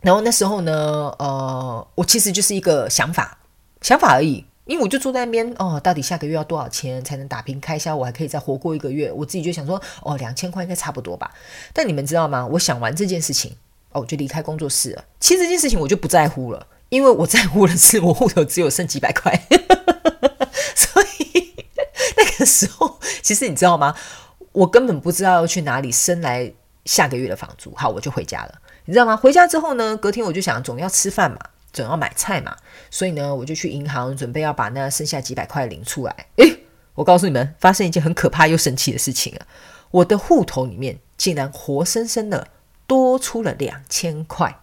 [0.00, 0.72] 然后那时候呢，
[1.18, 3.38] 呃，我其实就是一个想法，
[3.82, 4.44] 想法而已。
[4.64, 7.96] 因为我就坐在那边哦，到底下个月要多少钱才能打平开销？
[7.96, 9.10] 我还可以再活过一个月。
[9.10, 11.30] 我自己就想说，哦，两千块应该差不多吧。
[11.72, 12.46] 但你们知道吗？
[12.46, 13.52] 我想完这件事情，
[13.92, 15.04] 哦，我就离开工作室了。
[15.20, 19.32] 其实这件事情我就不在乎了，因为我在乎的是我户头只有剩几百块。
[20.76, 21.54] 所以
[22.16, 23.94] 那个时候，其实你知道吗？
[24.52, 26.52] 我根本不知道要去哪里生来
[26.84, 27.74] 下个月的房租。
[27.74, 28.60] 好，我就回家了。
[28.84, 29.16] 你知道吗？
[29.16, 31.38] 回家之后呢，隔天我就想，总要吃饭嘛。
[31.70, 32.56] 总要买菜嘛，
[32.90, 36.26] 所以呢，我就去银行准备要把那剩下几百块领出来。
[36.36, 36.60] 诶，
[36.94, 39.46] 我告诉你们，发生一件很可怕又神奇的事情啊！
[39.90, 42.48] 我的户头里面竟然活生生的
[42.86, 44.58] 多出了两千块，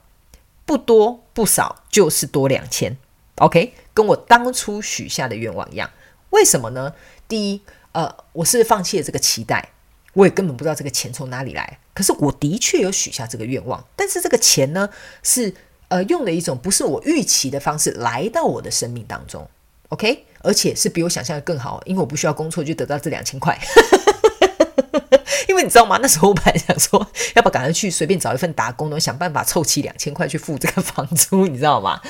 [0.66, 2.98] 不多不少，就是多两千。
[3.36, 5.92] OK，跟我当初许下的愿望一样。
[6.32, 6.96] 为什么呢？
[7.28, 9.70] 第一，呃，我是放弃了这个期待，
[10.14, 11.78] 我也根本不知道这个钱从哪里来。
[11.96, 14.88] 可是我的确有许下这个愿望，但是这个钱呢
[15.24, 15.56] 是。
[15.88, 19.48] 呃，用了一种不是我预期的方式来到我的生命当中
[19.90, 23.56] ，OK，而且是比我想象的更好，因为我不需要工作就得到这两千块。
[25.48, 26.00] 因为你知道吗？
[26.02, 32.02] 那时候我本来想说，要不赶快去随便找一份打工，然后想办法凑齐两千块去付这个房租，你知道吗？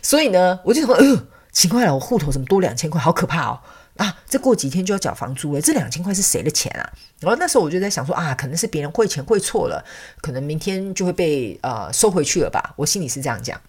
[0.00, 3.00] 所以呢，我就说，呃，奇怪了，我户头怎么多两千块？
[3.00, 3.58] 好可怕哦！
[3.96, 6.82] 啊，这过几天就要缴房租了，这两千块是谁的钱啊？
[7.20, 9.84] 然后那时候我就在想说啊，可能是别人汇钱汇错了，
[10.20, 12.74] 可能明天就会被呃收回去了吧？
[12.76, 13.60] 我心里是这样讲。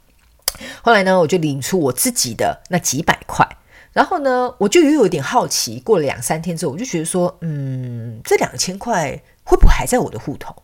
[0.81, 3.47] 后来呢，我就领出我自己的那几百块，
[3.93, 5.79] 然后呢，我就又有点好奇。
[5.79, 10.55] 过了两三天之后，我就觉得说，嗯，这两千块会不会还在我的户头？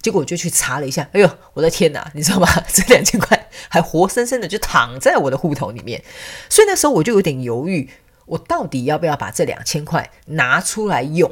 [0.00, 2.46] 结果我就去查了一下，哎呦，我的天哪，你知道吗？
[2.72, 6.04] 这两千块还活生生的就躺在我的户头里面。
[6.48, 7.90] 所以那时候我就有点犹豫。
[8.28, 11.30] 我到底要不要把这两千块拿出来用？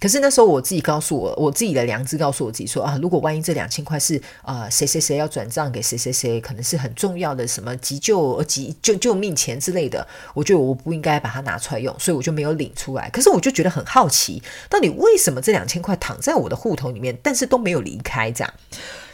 [0.00, 13.08] 可是那时候我自己告诉我，我自己的良知告诉我自己说啊，如果万一这两千块是啊谁谁谁要转账给谁谁谁，可能是很重要的什么急救、急救救命钱之类的，我觉得我不应该把它拿出来用，所以我就没有领出来。
[13.08, 18.54] 可是我就觉得很好奇，到底为什么这两千块躺在我的户头里面，但是都没有离开这样？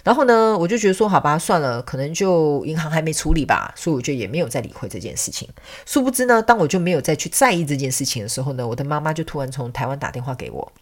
[0.02, 5.48] 然后呢，我就觉得说，好吧，算了，可能就银行还没处理吧，所以我就也没有再理会这件事情。
[5.84, 10.72] 殊不知呢，当我就没有再去在意这件事情的时候呢，我的妈妈就突然从台湾打电话给我，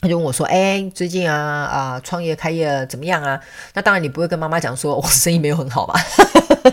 [0.00, 3.40] 她就问我说：“哎，最近啊啊，创业开业怎么样啊？”
[3.74, 5.94] 那当然你不会跟妈妈讲说我生意没有很好吧？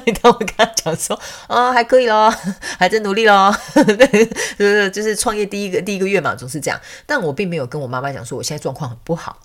[0.05, 2.33] 你当我跟她讲说啊，还可以咯，
[2.77, 3.55] 还在努力咯。
[3.73, 4.25] 对，
[4.57, 6.79] 就是就是创业第一个第一个月嘛，总是这样。
[7.05, 9.37] 但我并没有跟我妈妈讲说我现在状况很不好。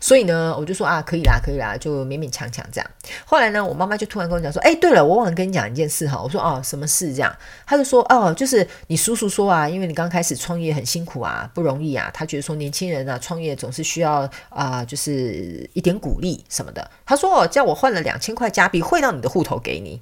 [0.00, 2.90] 所以呢，我就说啊，可以啦，可以啦，就勉勉强强这样。
[3.24, 6.20] 后来呢，我妈妈就突然跟我讲说，哎，对了，我忘了跟你讲一件事哈。
[6.22, 7.34] 我说哦，什么事这样？
[7.66, 12.10] 她就说哦，就是你叔叔说啊，因为你刚开始创业很辛苦啊，不容易啊。
[12.12, 16.90] 他觉得说年轻人啊，创业总是需要啊、就是一点鼓励什么的。
[17.04, 20.00] 他说哦，叫我换了两千块加币汇到你的户头给你，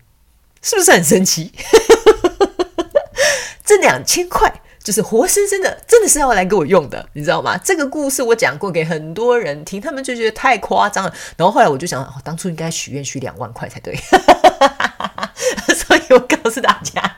[0.62, 1.52] 是不是很神奇？
[3.64, 4.62] 这两千块。
[4.86, 7.58] 就是活生生的，真的是要来给我用的，你知道吗？
[7.58, 11.12] 这个故事我讲过给很多人听，他们就觉得太夸张了。
[11.36, 13.98] 然后后来我就想，哦，当初应该许愿许两万块才对。
[15.74, 17.16] 所以我告诉大家，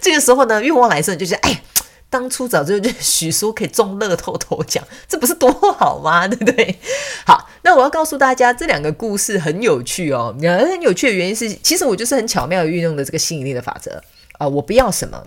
[0.00, 1.62] 这个时候呢，愿望来的时候就是，哎，
[2.10, 6.26] 当初早就就许说可以中乐透头奖，这不是多好吗？
[6.28, 6.80] 对不对？
[7.24, 10.34] 好，那我要告诉大家，这两个故事很有趣哦。
[10.40, 14.02] 很有趣的原因是，其实我就是很巧妙的运用的这个吸引力的法则
[14.38, 15.22] 啊，我不要什么。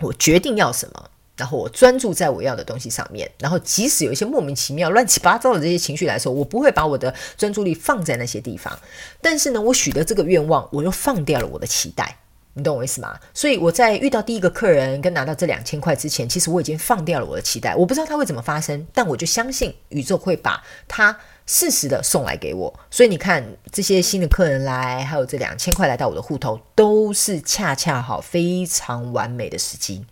[0.00, 8.78] 我决定要什么，然后我专注在我要的东西上面，然后即使有一些莫名其妙、乱七八糟的这些情绪来说，我不会把我的专注力放在那些地方。
[9.20, 12.16] 但是呢，我许的这个愿望，我又放掉了我的期待，
[12.54, 13.18] 你懂我意思吗？
[13.34, 17.74] 所以我在遇到第一个客人跟拿到这两千块之前，其实我已经放掉了我的期待。
[17.74, 21.18] 我不知道它会怎么发生，但我就相信宇宙会把它。
[21.46, 30.04] 适时的送来给我，所以你看这些新的客人来，还有这两千块来到我的户头，都是恰恰好非常完美的时机。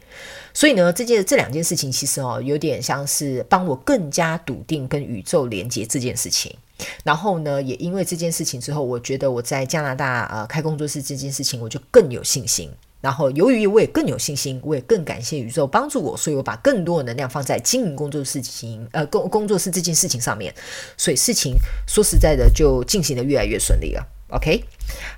[0.52, 6.56] 所以呢，这件这两件事情其实哦，有点像是帮我更加笃定跟宇宙连接这件事情。
[7.02, 12.70] 然后呢，也因为这件事情之后，我觉得我在加拿大呃开工作室这件事情，我就更有信心。
[13.04, 20.54] 然后由于我也更有信心，我也更感谢宇宙帮助我，所以我把更多的能量放在经营工作事情，呃，工工作室这件事情上面，
[20.96, 21.54] 所以事情
[21.86, 24.02] 说实在的就进行得越来越顺利了。
[24.28, 24.64] OK，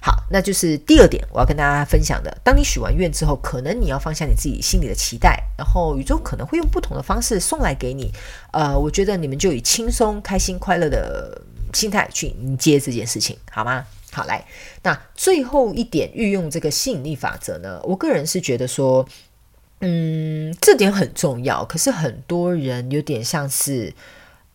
[0.03, 2.39] 好，那就是第二点我要跟大家分享的。
[2.43, 8.12] 当你许完愿之后，可能你要放下你自己心里的期待，然后宇宙可能会用不同的方式送来给你。
[8.53, 11.41] 呃，我觉得你们就以轻松、开心、快乐的
[11.72, 13.87] 心态去迎接这件事情，好吗？
[14.16, 14.46] 好，来，
[14.82, 17.80] 那最后一点，运用这个吸引力法则呢？
[17.84, 19.06] 我个人是觉得说，
[19.80, 21.64] 嗯，这点很重要。
[21.66, 23.92] 可是很多人有点像是。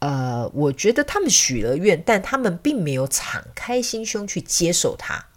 [0.03, 5.27] 呃，我觉得他们许了愿，但他们并没有敞开心胸去接受它，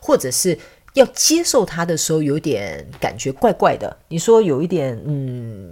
[0.00, 0.58] 或者是
[0.94, 3.98] 要接受它的时候，有点感觉怪怪的。
[4.08, 5.70] 你说有一点，嗯，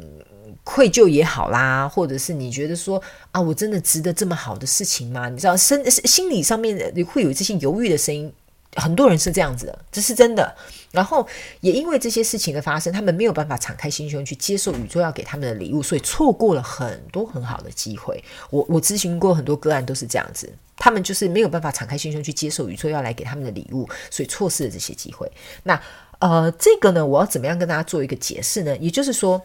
[0.73, 3.03] 愧疚也好啦，或者是你觉得说
[3.33, 5.29] 啊，我真的值得这么好的事情吗？
[5.29, 8.33] 你知道，身心理上面会有这些犹豫的声音。
[8.77, 10.55] 很多人是这样子的，这是真的。
[10.93, 11.27] 然后
[11.61, 18.23] 也因为这些事情的发生，他们没有办法敞开心胸去接受宇宙要给他们的礼物，所以错过了很多很好的机会。
[18.51, 25.29] 我我咨询过很多个案都是这样子，他们就是没有办法敞开心胸去接受宇宙要来给他们的礼物，所以错失了这些机会。
[25.65, 25.81] 那
[26.21, 28.77] 呃，这个呢，我要怎么样跟大家做一个解释呢？
[28.77, 29.43] 也就是说，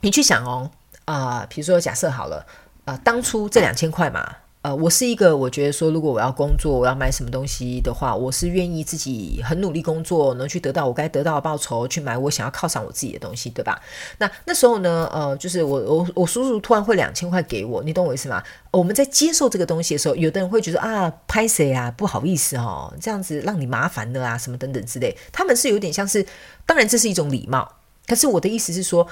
[0.00, 0.70] 你去想哦，
[1.04, 2.46] 啊、比如说假设好了，
[2.84, 4.36] 啊、当初这两千块嘛。
[4.60, 13.80] 呃，我是一个，我觉得说，如果我要工作，我要买什么东西的话，我是愿意自己很努力工作，能去得到我该得到的报酬，去买我想要犒赏我自己的东西，对吧？
[14.18, 18.42] 那那时候呢，呃，就是我我我叔叔突然会两千块给我，你懂我意思吗？
[18.72, 26.26] 我们在接受这个东西的时候，有的人会觉得啊，拍谁啊，不好意思哦，这样子让你麻烦了啊，什么等等之类，他们是有点像是，
[26.66, 27.76] 当然这是一种礼貌，
[28.08, 29.06] 可是我的意思是说。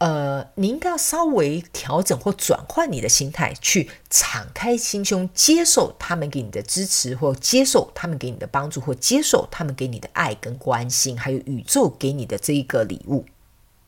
[0.00, 13.26] 呃，你应该要稍微调整或转换你的心态，去敞开心胸，接受他们给你的支持，或接受他们给你的帮助，或接受他们给你的爱跟关心，还有宇宙给你的这一个礼物，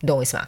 [0.00, 0.44] 你懂我意思吗？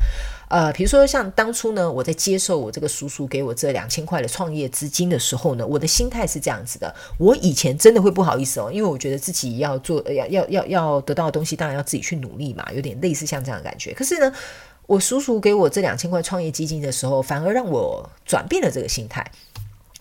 [0.50, 13.94] 呃，比如说像当初呢，我在接受我这个叔叔给我这两千块的创业资金的时候呢，我的心态是这样子的：我以前真的会不好意思哦，因为我觉得自己要做，要要要要得到的东西，当然要自己去努力嘛，有点类似像这样的感觉。
[13.94, 14.30] 可是呢。
[14.87, 19.24] 我叔叔给我这两千块创业基金的时候，反而让我转变了这个心态，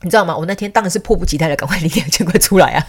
[0.01, 0.35] 你知道吗？
[0.37, 2.85] 我那天当然是迫不及待的赶快领两千块出来啊，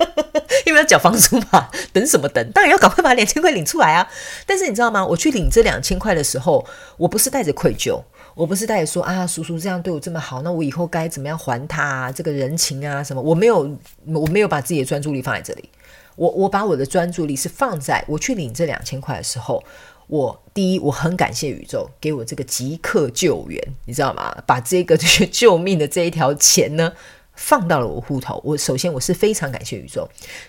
[0.66, 2.52] 因为要缴房租嘛，等什么等？
[2.52, 4.06] 当然要赶快把两千块领出来啊！
[4.44, 5.04] 但是你知道吗？
[5.06, 6.64] 我去领这两千块的时候，
[6.98, 7.98] 我不是带着愧疚，
[8.34, 12.12] 我不是带着说啊，叔叔这样对我这么好，那我以后该怎么样还他啊？
[12.12, 13.22] 这个人情啊什么？
[13.22, 13.60] 我没有，
[14.04, 15.70] 我没有把自己的专注力放在这里，
[16.16, 19.64] 我我把我的专注力是放在我去领这两千块的时候。
[20.10, 24.36] 我第一，我很感谢宇宙给我这个即刻救援，你知道吗？
[24.44, 26.92] 把这个就是救命的这一条钱呢，
[27.34, 28.40] 放到了我户头。
[28.44, 30.08] 我首先我是非常感谢宇宙。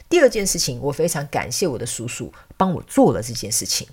[0.09, 3.87] 第二件事情，我非常感谢我的叔叔帮我做了这件事情。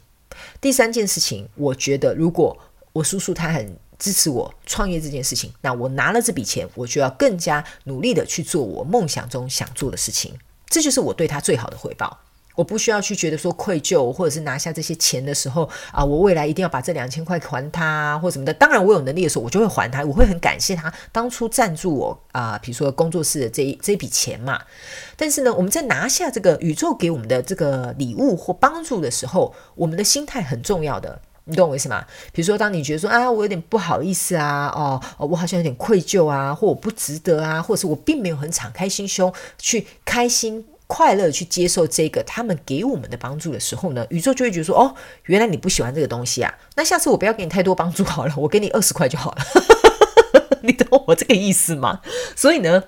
[0.59, 2.57] 第三件事情，我觉得如果
[2.95, 10.33] 我叔叔他很支持我创业这件事情，那我拿了这笔钱，我就要更加努力的去做我梦想中想做的事情。
[10.67, 12.21] 这就是我对他最好的回报。
[12.59, 18.53] 我不需要去觉得说愧疚，或者是拿下这些钱的时候啊，我未来一定要把这两千块还他或什么的。
[18.53, 24.61] 当然，我有能力的时候，我就会还他，我会很感谢他当初赞助我啊，比如说工作室的这一这一笔钱嘛。
[25.17, 32.05] 但是呢，我们在拿下这个宇宙给我们的这个礼物或帮助的时候，我们的心态很重要的，你懂我意思吗？
[32.33, 40.67] 比如说，当你觉得说啊，我有点不好意思啊，哦，我好像有点愧疚啊，或我不值得啊，或者是我并没有很敞开心胸去开心。
[40.89, 49.43] 快乐去接受这个他们给我们的帮助的时候呢，宇宙就会觉得说：“哦，原来你不喜欢这个东西啊，那下次我不要给你太多帮助好了，我给你二十块就好了。
[50.65, 52.01] ”你懂我这个意思吗？
[52.35, 52.83] 所以呢，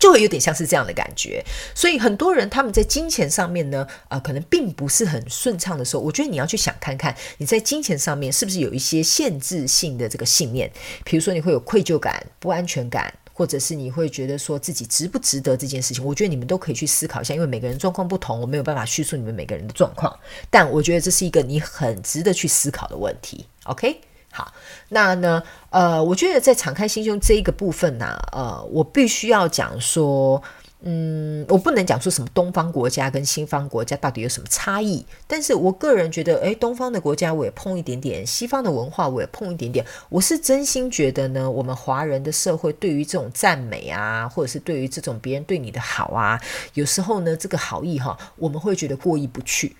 [0.00, 1.44] 就会有点像是这样的感觉。
[1.74, 10.72] 所以很多人他们在金钱上面呢，呃，可能并不是很顺畅的时候，我觉得你要去想看看你在金钱上面是不是有一些限制性的这个信念，
[11.04, 13.12] 比如说你会有愧疚感、不安全感。
[13.36, 20.18] 或者是你会觉得说自己值不值得这件事情，我觉得你们都可以去思考一下，因为每个人状况不同，我没有办法叙述你们每个人的状况，
[20.48, 23.44] 但我觉得这是一个你很值得去思考的问题。
[23.64, 24.00] OK，
[24.32, 24.54] 好，
[24.88, 30.42] 那呢，呃，我觉得在敞开心胸这一个部分呢，呃，我必须要讲说。
[30.82, 39.84] 嗯，我不能讲说什么东方国家跟西方国家到底有什么差异，但是我个人觉得，诶，东方的国家我也碰一点点，西方的文化我也碰一点点。
[40.10, 46.40] 我是真心觉得呢，我们华人的社会对于这种赞美啊，或者是对于这种别人对你的好啊，
[46.74, 49.74] 有时候呢，这个好意哈，我们会觉得过意不去。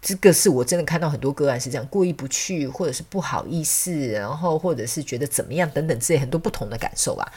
[0.00, 7.32] 这个是我真的看到很多个案是这样，过意不去，或者是不好意思，然后或者是觉得怎么样等等之类很多不同的感受吧。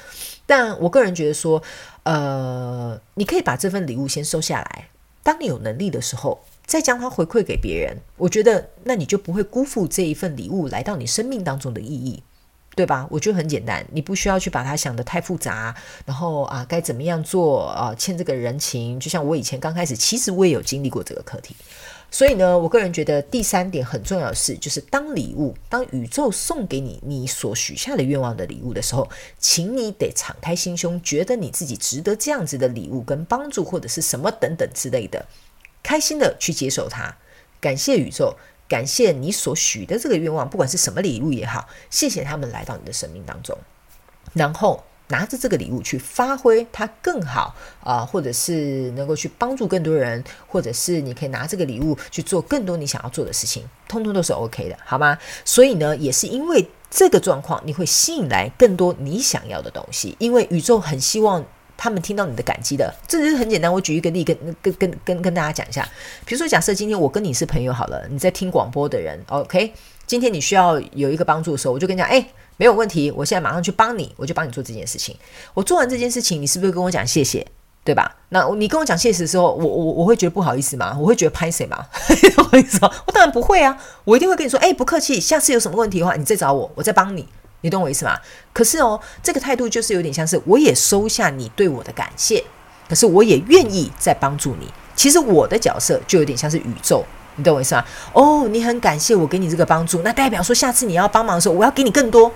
[0.45, 1.61] 但我个人觉得说，
[2.03, 4.87] 呃，你可以把这份礼物先收下来。
[5.23, 12.23] 当你有能力的时候，再将它回馈给别人，我觉得那你就不会辜负这一份礼物来到你生命当中的意义。
[12.73, 13.05] 对吧？
[13.11, 18.97] 我觉得很简单，你不需要去把它想得太复杂，然后啊，该怎么样做啊，欠这个人情。
[18.97, 21.53] 就像我以前刚开始，其实我也有经历过这个课题。
[22.11, 29.09] 所以呢，我个人觉得第三点很重要的是，就是当礼物，当宇宙送给你你所许下的愿望的礼物的时候，
[29.39, 35.25] 请你得敞开心胸，觉得你自己值得这样子的礼物跟帮助，或者是什么等等之类的，
[35.81, 37.15] 开心的去接受它，
[37.59, 38.35] 感谢宇宙。
[38.67, 43.57] 感谢你所许的这个愿望，不管是什么礼物也好，谢谢他们来到你的生命当中，
[44.31, 44.81] 然后
[45.11, 47.53] 拿着这个礼物去发挥它更好
[47.83, 55.15] 啊、或者是能够去帮助更多人，或者是你可以拿这个礼物去做更多你想要做的事情，通通都是 OK 的，好吗？
[55.45, 61.45] 所以呢，也是因为这个状况，你会吸引来更多你想要的东西，因为宇宙很希望。
[61.83, 63.73] 他们听到你的感激的，这就是很简单。
[63.73, 65.83] 我举一个例，跟跟跟跟跟大家讲一下。
[66.23, 69.73] 比如说，假设今天我跟你是朋友好了，你在听广播的人，OK？
[70.05, 72.23] 今天你需要有一个帮助的时候，我就跟你讲，哎，
[72.61, 75.17] 没有问题，我现在马上去帮你，我就帮你做这件事情。
[75.55, 77.43] 我做完这件事情，你是不是跟我讲谢谢？
[77.83, 78.15] 对吧？
[78.29, 80.95] 那你跟我讲谢谢的时候，我我我会觉得不好意思吗？
[80.99, 81.83] 我会觉得拍谁吗？
[82.37, 87.27] 我跟你说，我当然不会啊，我一定会跟你说，哎，不客气，下次有什么问题的话，你再找我，我再帮你。
[87.61, 88.15] 你懂我意思吗？
[88.53, 92.43] 可是哦，这个态度就是有点像是我也收下你对我的感谢，
[92.87, 94.71] 可是我也愿意再帮助你。
[94.95, 97.03] 其实我的角色就有点像是宇宙，
[97.37, 97.83] 你懂我意思吗？
[98.13, 102.31] 哦，你很感谢我给你这个帮助，那代表说下次你要帮忙的时候，我要给你更多。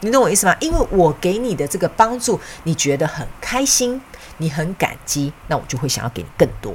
[0.00, 0.56] 你懂我意思吗？
[0.60, 4.00] 因为我给你的这个帮助，你觉得很开心，
[4.38, 6.74] 你很感激，那我就会想要给你更多。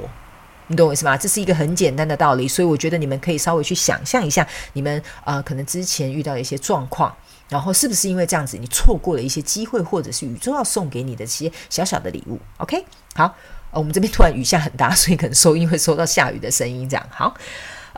[0.68, 1.16] 你懂我意思吗？
[1.16, 7.14] 这是一个很简单的道理，所以我觉得你们可以稍微去想象一下，你们啊、可能之前遇到的一些状况。
[7.48, 12.82] 然后是不是因为这样子，你错过了一些机会，或者是宇宙要送给你的一些小小的礼物？OK，
[13.14, 13.24] 好，
[13.70, 16.88] 呃，我们这边突然雨下很大，所以可能收音会收到下雨的声音。
[16.88, 17.34] 这样好，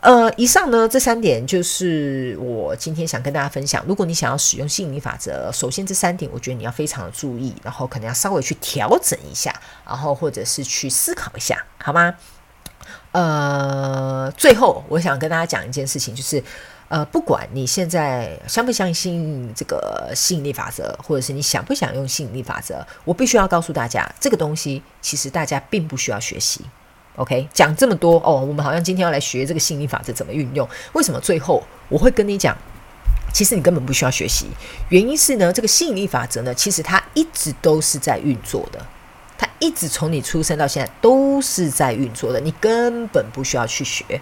[0.04, 3.82] 呃，以上呢这三点就是我今天想跟大家分享。
[3.88, 9.50] 如果你想要使用吸引力法则，首先这三点我觉得你要非常的注意，然后可能要稍微去调整一下，
[9.86, 12.14] 然后或者是去思考一下，好吗？
[13.12, 16.44] 呃，最后我想跟大家讲一件事情，就是。
[16.88, 26.60] 呃，不管你现在相不相信这个吸引力法则，或者是你想不想用吸引力法则，我必须要告诉大家，这个东西其实大家并不需要学习。
[27.16, 30.68] OK，讲这么多哦，我们好像今天要来学这个吸引力法则怎么运用。
[30.94, 32.56] 为什么最后我会跟你讲，
[33.32, 34.46] 其实你根本不需要学习？
[34.88, 38.84] 原因是呢，这个吸引力法则呢，其实它一直都是在运作的，
[39.38, 44.20] 它一直从你出生到现在都是在运作的，你根本不需要去学。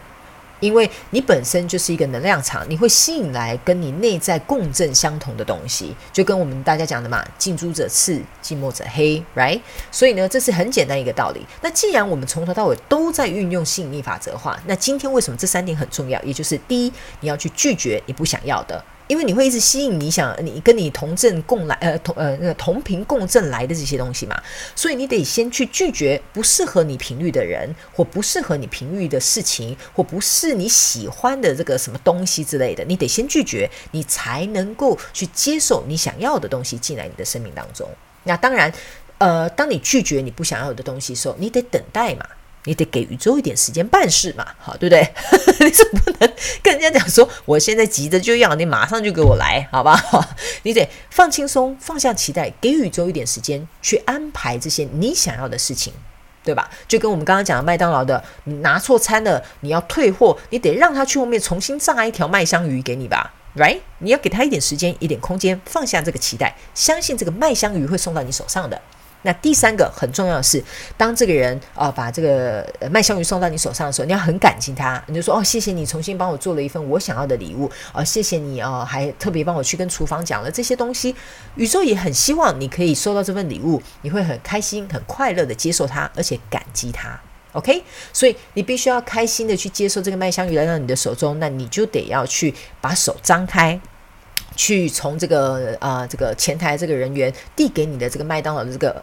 [0.63, 9.61] 因为你本身就是一个能量场，你会吸引来跟你内在共振相同的东西，就跟我们大家讲的嘛，近朱者赤，近墨者黑，right？
[9.91, 11.45] 所以呢，这是很简单一个道理。
[11.61, 16.23] 那既然我们从头到尾都在运用吸引力法则的话，那今天为什么这三点很重要？
[16.23, 18.85] 也就是第一，你要去拒绝你不想要的。
[19.09, 24.41] 因为你会一直吸引你想你跟你同振共来呃同呃那个同频共振来的这些东西嘛，
[24.75, 37.89] 所以你得先去拒绝不适合你频率的人，或不适合你频率的事情，或不是你喜欢的这个什么东西之类的，你得先拒绝，你才能够去接受你想要的东西进来你的生命当中。
[38.25, 38.73] 那当然，
[39.19, 42.27] 呃，当你拒绝你不想要的东西的时候，你得等待嘛。
[42.65, 45.13] 你得给宇宙一点时间办事嘛，好，对不对？
[45.67, 46.33] 你总不能
[46.63, 50.01] 跟人家讲说，我现在急着就要，你马上就给我来，好吧？
[50.63, 55.93] 你得放轻松，放下期待，给宇宙一点时间去安排这些你想要的事情，
[56.45, 56.71] 对吧？
[56.87, 63.81] 就跟我们刚刚讲的麦当劳的，你拿错餐了，你要退货，你得让他去后面重新炸一条麦香鱼给你吧，right？
[63.99, 68.81] 你要给他一点时间，一点空间，放下这个期待，相信这个麦香鱼会送到你手上的。
[69.23, 70.63] 那第三个很重要的是，
[70.97, 81.15] 当这个人啊、把这个麦香鱼送到你手上的时候，你要很感激他，你就说哦，谢谢你重新帮我做了一份我想要的礼物啊、谢谢你啊、呃，还特别帮我去跟厨房讲了这些东西。
[81.57, 87.19] 宇宙也很希望你可以收到这份礼物，你会很开心、很快乐的接受它，而且感激它。
[87.53, 93.81] OK，所以你必须要开心的去接受这个麦香鱼来到你的手中，那你就得要去把手张开。
[94.55, 99.03] 去从这个啊、这个前台这个人员递给你的这个麦当劳的这个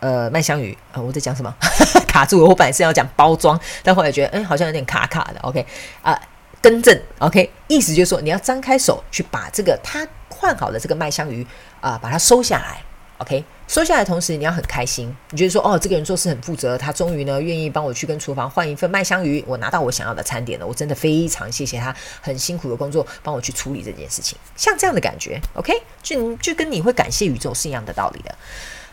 [0.00, 1.54] 呃麦香鱼啊、我在讲什么？
[2.06, 2.48] 卡住了。
[2.48, 5.40] 我本来是要讲包装，但后来觉得，哎，好像有点卡卡的。
[5.40, 5.64] OK
[6.02, 6.18] 啊、
[6.60, 7.00] 更正。
[7.18, 11.46] OK，意思就是说，你要张开手去把这个他换好的这个麦香鱼
[11.80, 12.82] 啊、把它收下来。
[13.18, 13.44] OK。
[13.68, 28.34] 收下来同时，你要很开心，你觉得说，哦，这个人做事很负责，他终于呢愿意帮我去跟厨房换一份麦香鱼，我拿到我想要的餐点了，我真的非常谢谢他，很辛苦的工作，帮我去处理这件事情，像这样的感觉，OK，就就跟你会感谢宇宙是一样的道理的。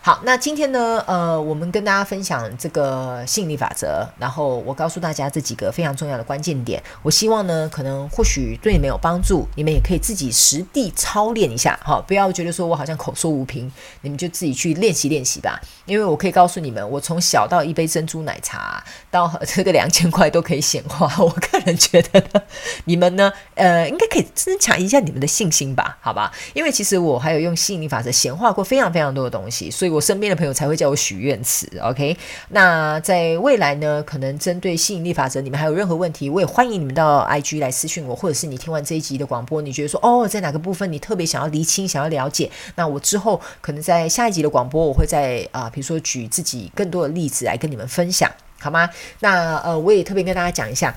[0.06, 6.80] 好，那今天呢，呃，我们跟大家分享这个吸引力法则，然后我告诉大家这几个非常重要的关键点。
[7.02, 15.60] 我希望呢，可能或许对你们有帮助，你们也可以自己实地操练一下，哈，不要觉得说我好像口说无凭，你们就自己去练习练习吧。
[15.88, 21.12] 因为我可以告诉你们，我从小到一杯珍珠奶茶到这个两千块都可以显化。
[21.18, 22.44] 我个人觉得呢，
[22.84, 26.32] 你们呢，呃，应该可以增强一下你们的信心吧，好吧？
[26.54, 29.95] 因为其实我还有用吸引力法则显化过非常非常多的东西，所以。
[29.96, 32.18] 我身边的朋友才会叫我许愿池，OK？
[32.50, 48.30] 那在未来呢，可能针对吸引力法则，你们还有任何问题，我也欢迎你们到 IG 来私讯我，或者是你听完这一集的广播，你觉得说哦，在哪个部分你特别想要厘清、想要了解，那我之后可能在下一集的广播，我会在啊、比如说举自己更多的例子来跟你们分享，
[48.60, 48.90] 好吗？
[49.22, 50.94] 那呃，我也特别跟大家讲一下。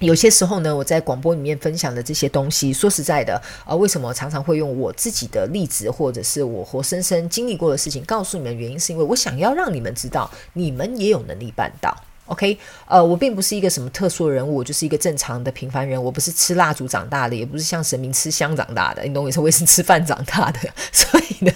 [0.00, 11.94] 有些时候呢，我在广播里面分享的这些东西，说实在的，啊、为什么常常会用我自己的例子，或者是我活生生经历过的事情，告诉你们原因，是因为我想要让你们知道，你们也有能力办到。
[12.30, 12.56] OK，
[12.86, 16.00] 呃，我并不是一个什么特殊人物，我就是一个正常的平凡人。
[16.02, 19.40] 我不是吃蜡烛长大的，也不是像神明吃香长大的，你懂我意思？
[19.40, 20.60] 我也是吃饭长大的。
[20.92, 21.52] 所以呢，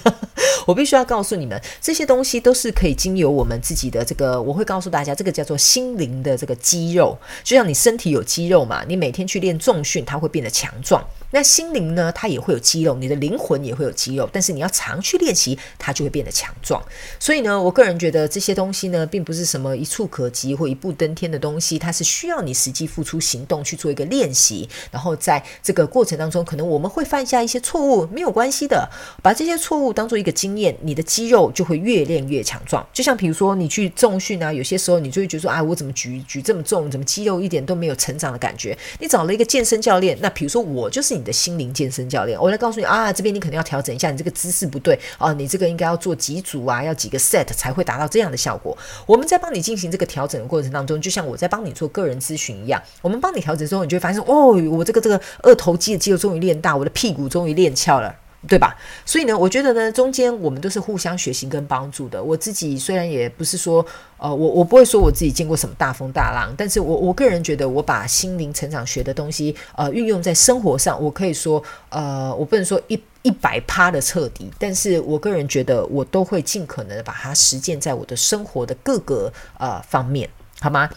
[0.66, 11.01] 我必须要告诉你们，这些东西都是可以经由我们自己的这个，我会告诉大家，这个叫做心灵的这个肌肉，就像你身体有肌肉嘛，你每天去练重训，它会变得强壮。
[11.35, 16.80] 那心灵呢，它也会有肌肉，你的灵魂也会有肌肉，但是你要常去练习，它就会变得强壮。
[17.18, 24.68] 所以呢，我个人觉得这些东西呢，并不是什么一触可及或一步登天的东西，它是需要你实际付出行动去做一个练习。
[24.93, 28.89] 然后在这个过程当中，可能我们会犯下一些错误，没有关系的，
[29.20, 32.87] 把这些错误当做一个经验，你的肌肉就会越练越强壮。
[32.93, 38.78] 就像比如说你去重训啊，有些时候你就会觉得说啊，我怎么举举这么重，怎么肌肉一点都没有成长的感觉？
[39.01, 41.24] 你找了一个健身教练，那比如说我就是你。
[41.25, 48.77] 的心灵健身教练，我来告诉你啊，这边你可能要调整一下，你这个姿势不对啊，你这个应该要做几组啊，要几个 set 才会达到这样的效果。
[49.07, 58.14] 我们在帮你进行这个调整的过程当中，就像我在帮你做个人咨询一样，我们帮你调整之后，你就会发现哦，我这个这个二头肌的肌肉终于练大，我的屁股终于练翘了。
[58.47, 58.77] 对吧？
[59.07, 62.23] 所以呢，我觉得呢，中间我们都是互相学习跟帮助的。
[62.23, 63.85] 我自己虽然也不是说，
[64.19, 80.29] 呃，我我不会说我自己见过什么大风大浪，但是我我个人觉得，我把心灵成长学的东西，呃，运用在生活上，我可以说，呃，我不能说一一百趴的彻底，但是我个人觉得，我都会尽可能的把它实践在我的生活的各个呃方面，
[80.61, 80.89] 好吗？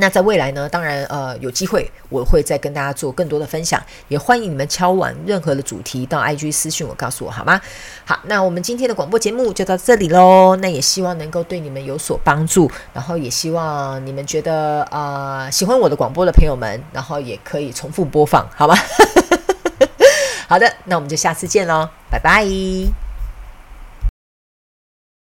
[0.00, 0.66] 那在未来呢？
[0.68, 7.60] 当然，呃，有机会我会再跟大家做更多的分享，也欢迎你们敲完任何的主题到 IG 私讯我，告诉我好吗？
[8.04, 10.56] 好，那我们今天的广播节目就到这里喽。
[10.56, 18.74] 那也希望能够对你们有所帮助，然后也希望你们觉得啊、呃、喜欢我的广播的朋友们，然后也可以重复播放，好吗？
[20.48, 23.09] 好的，那我们就下次见喽，拜拜。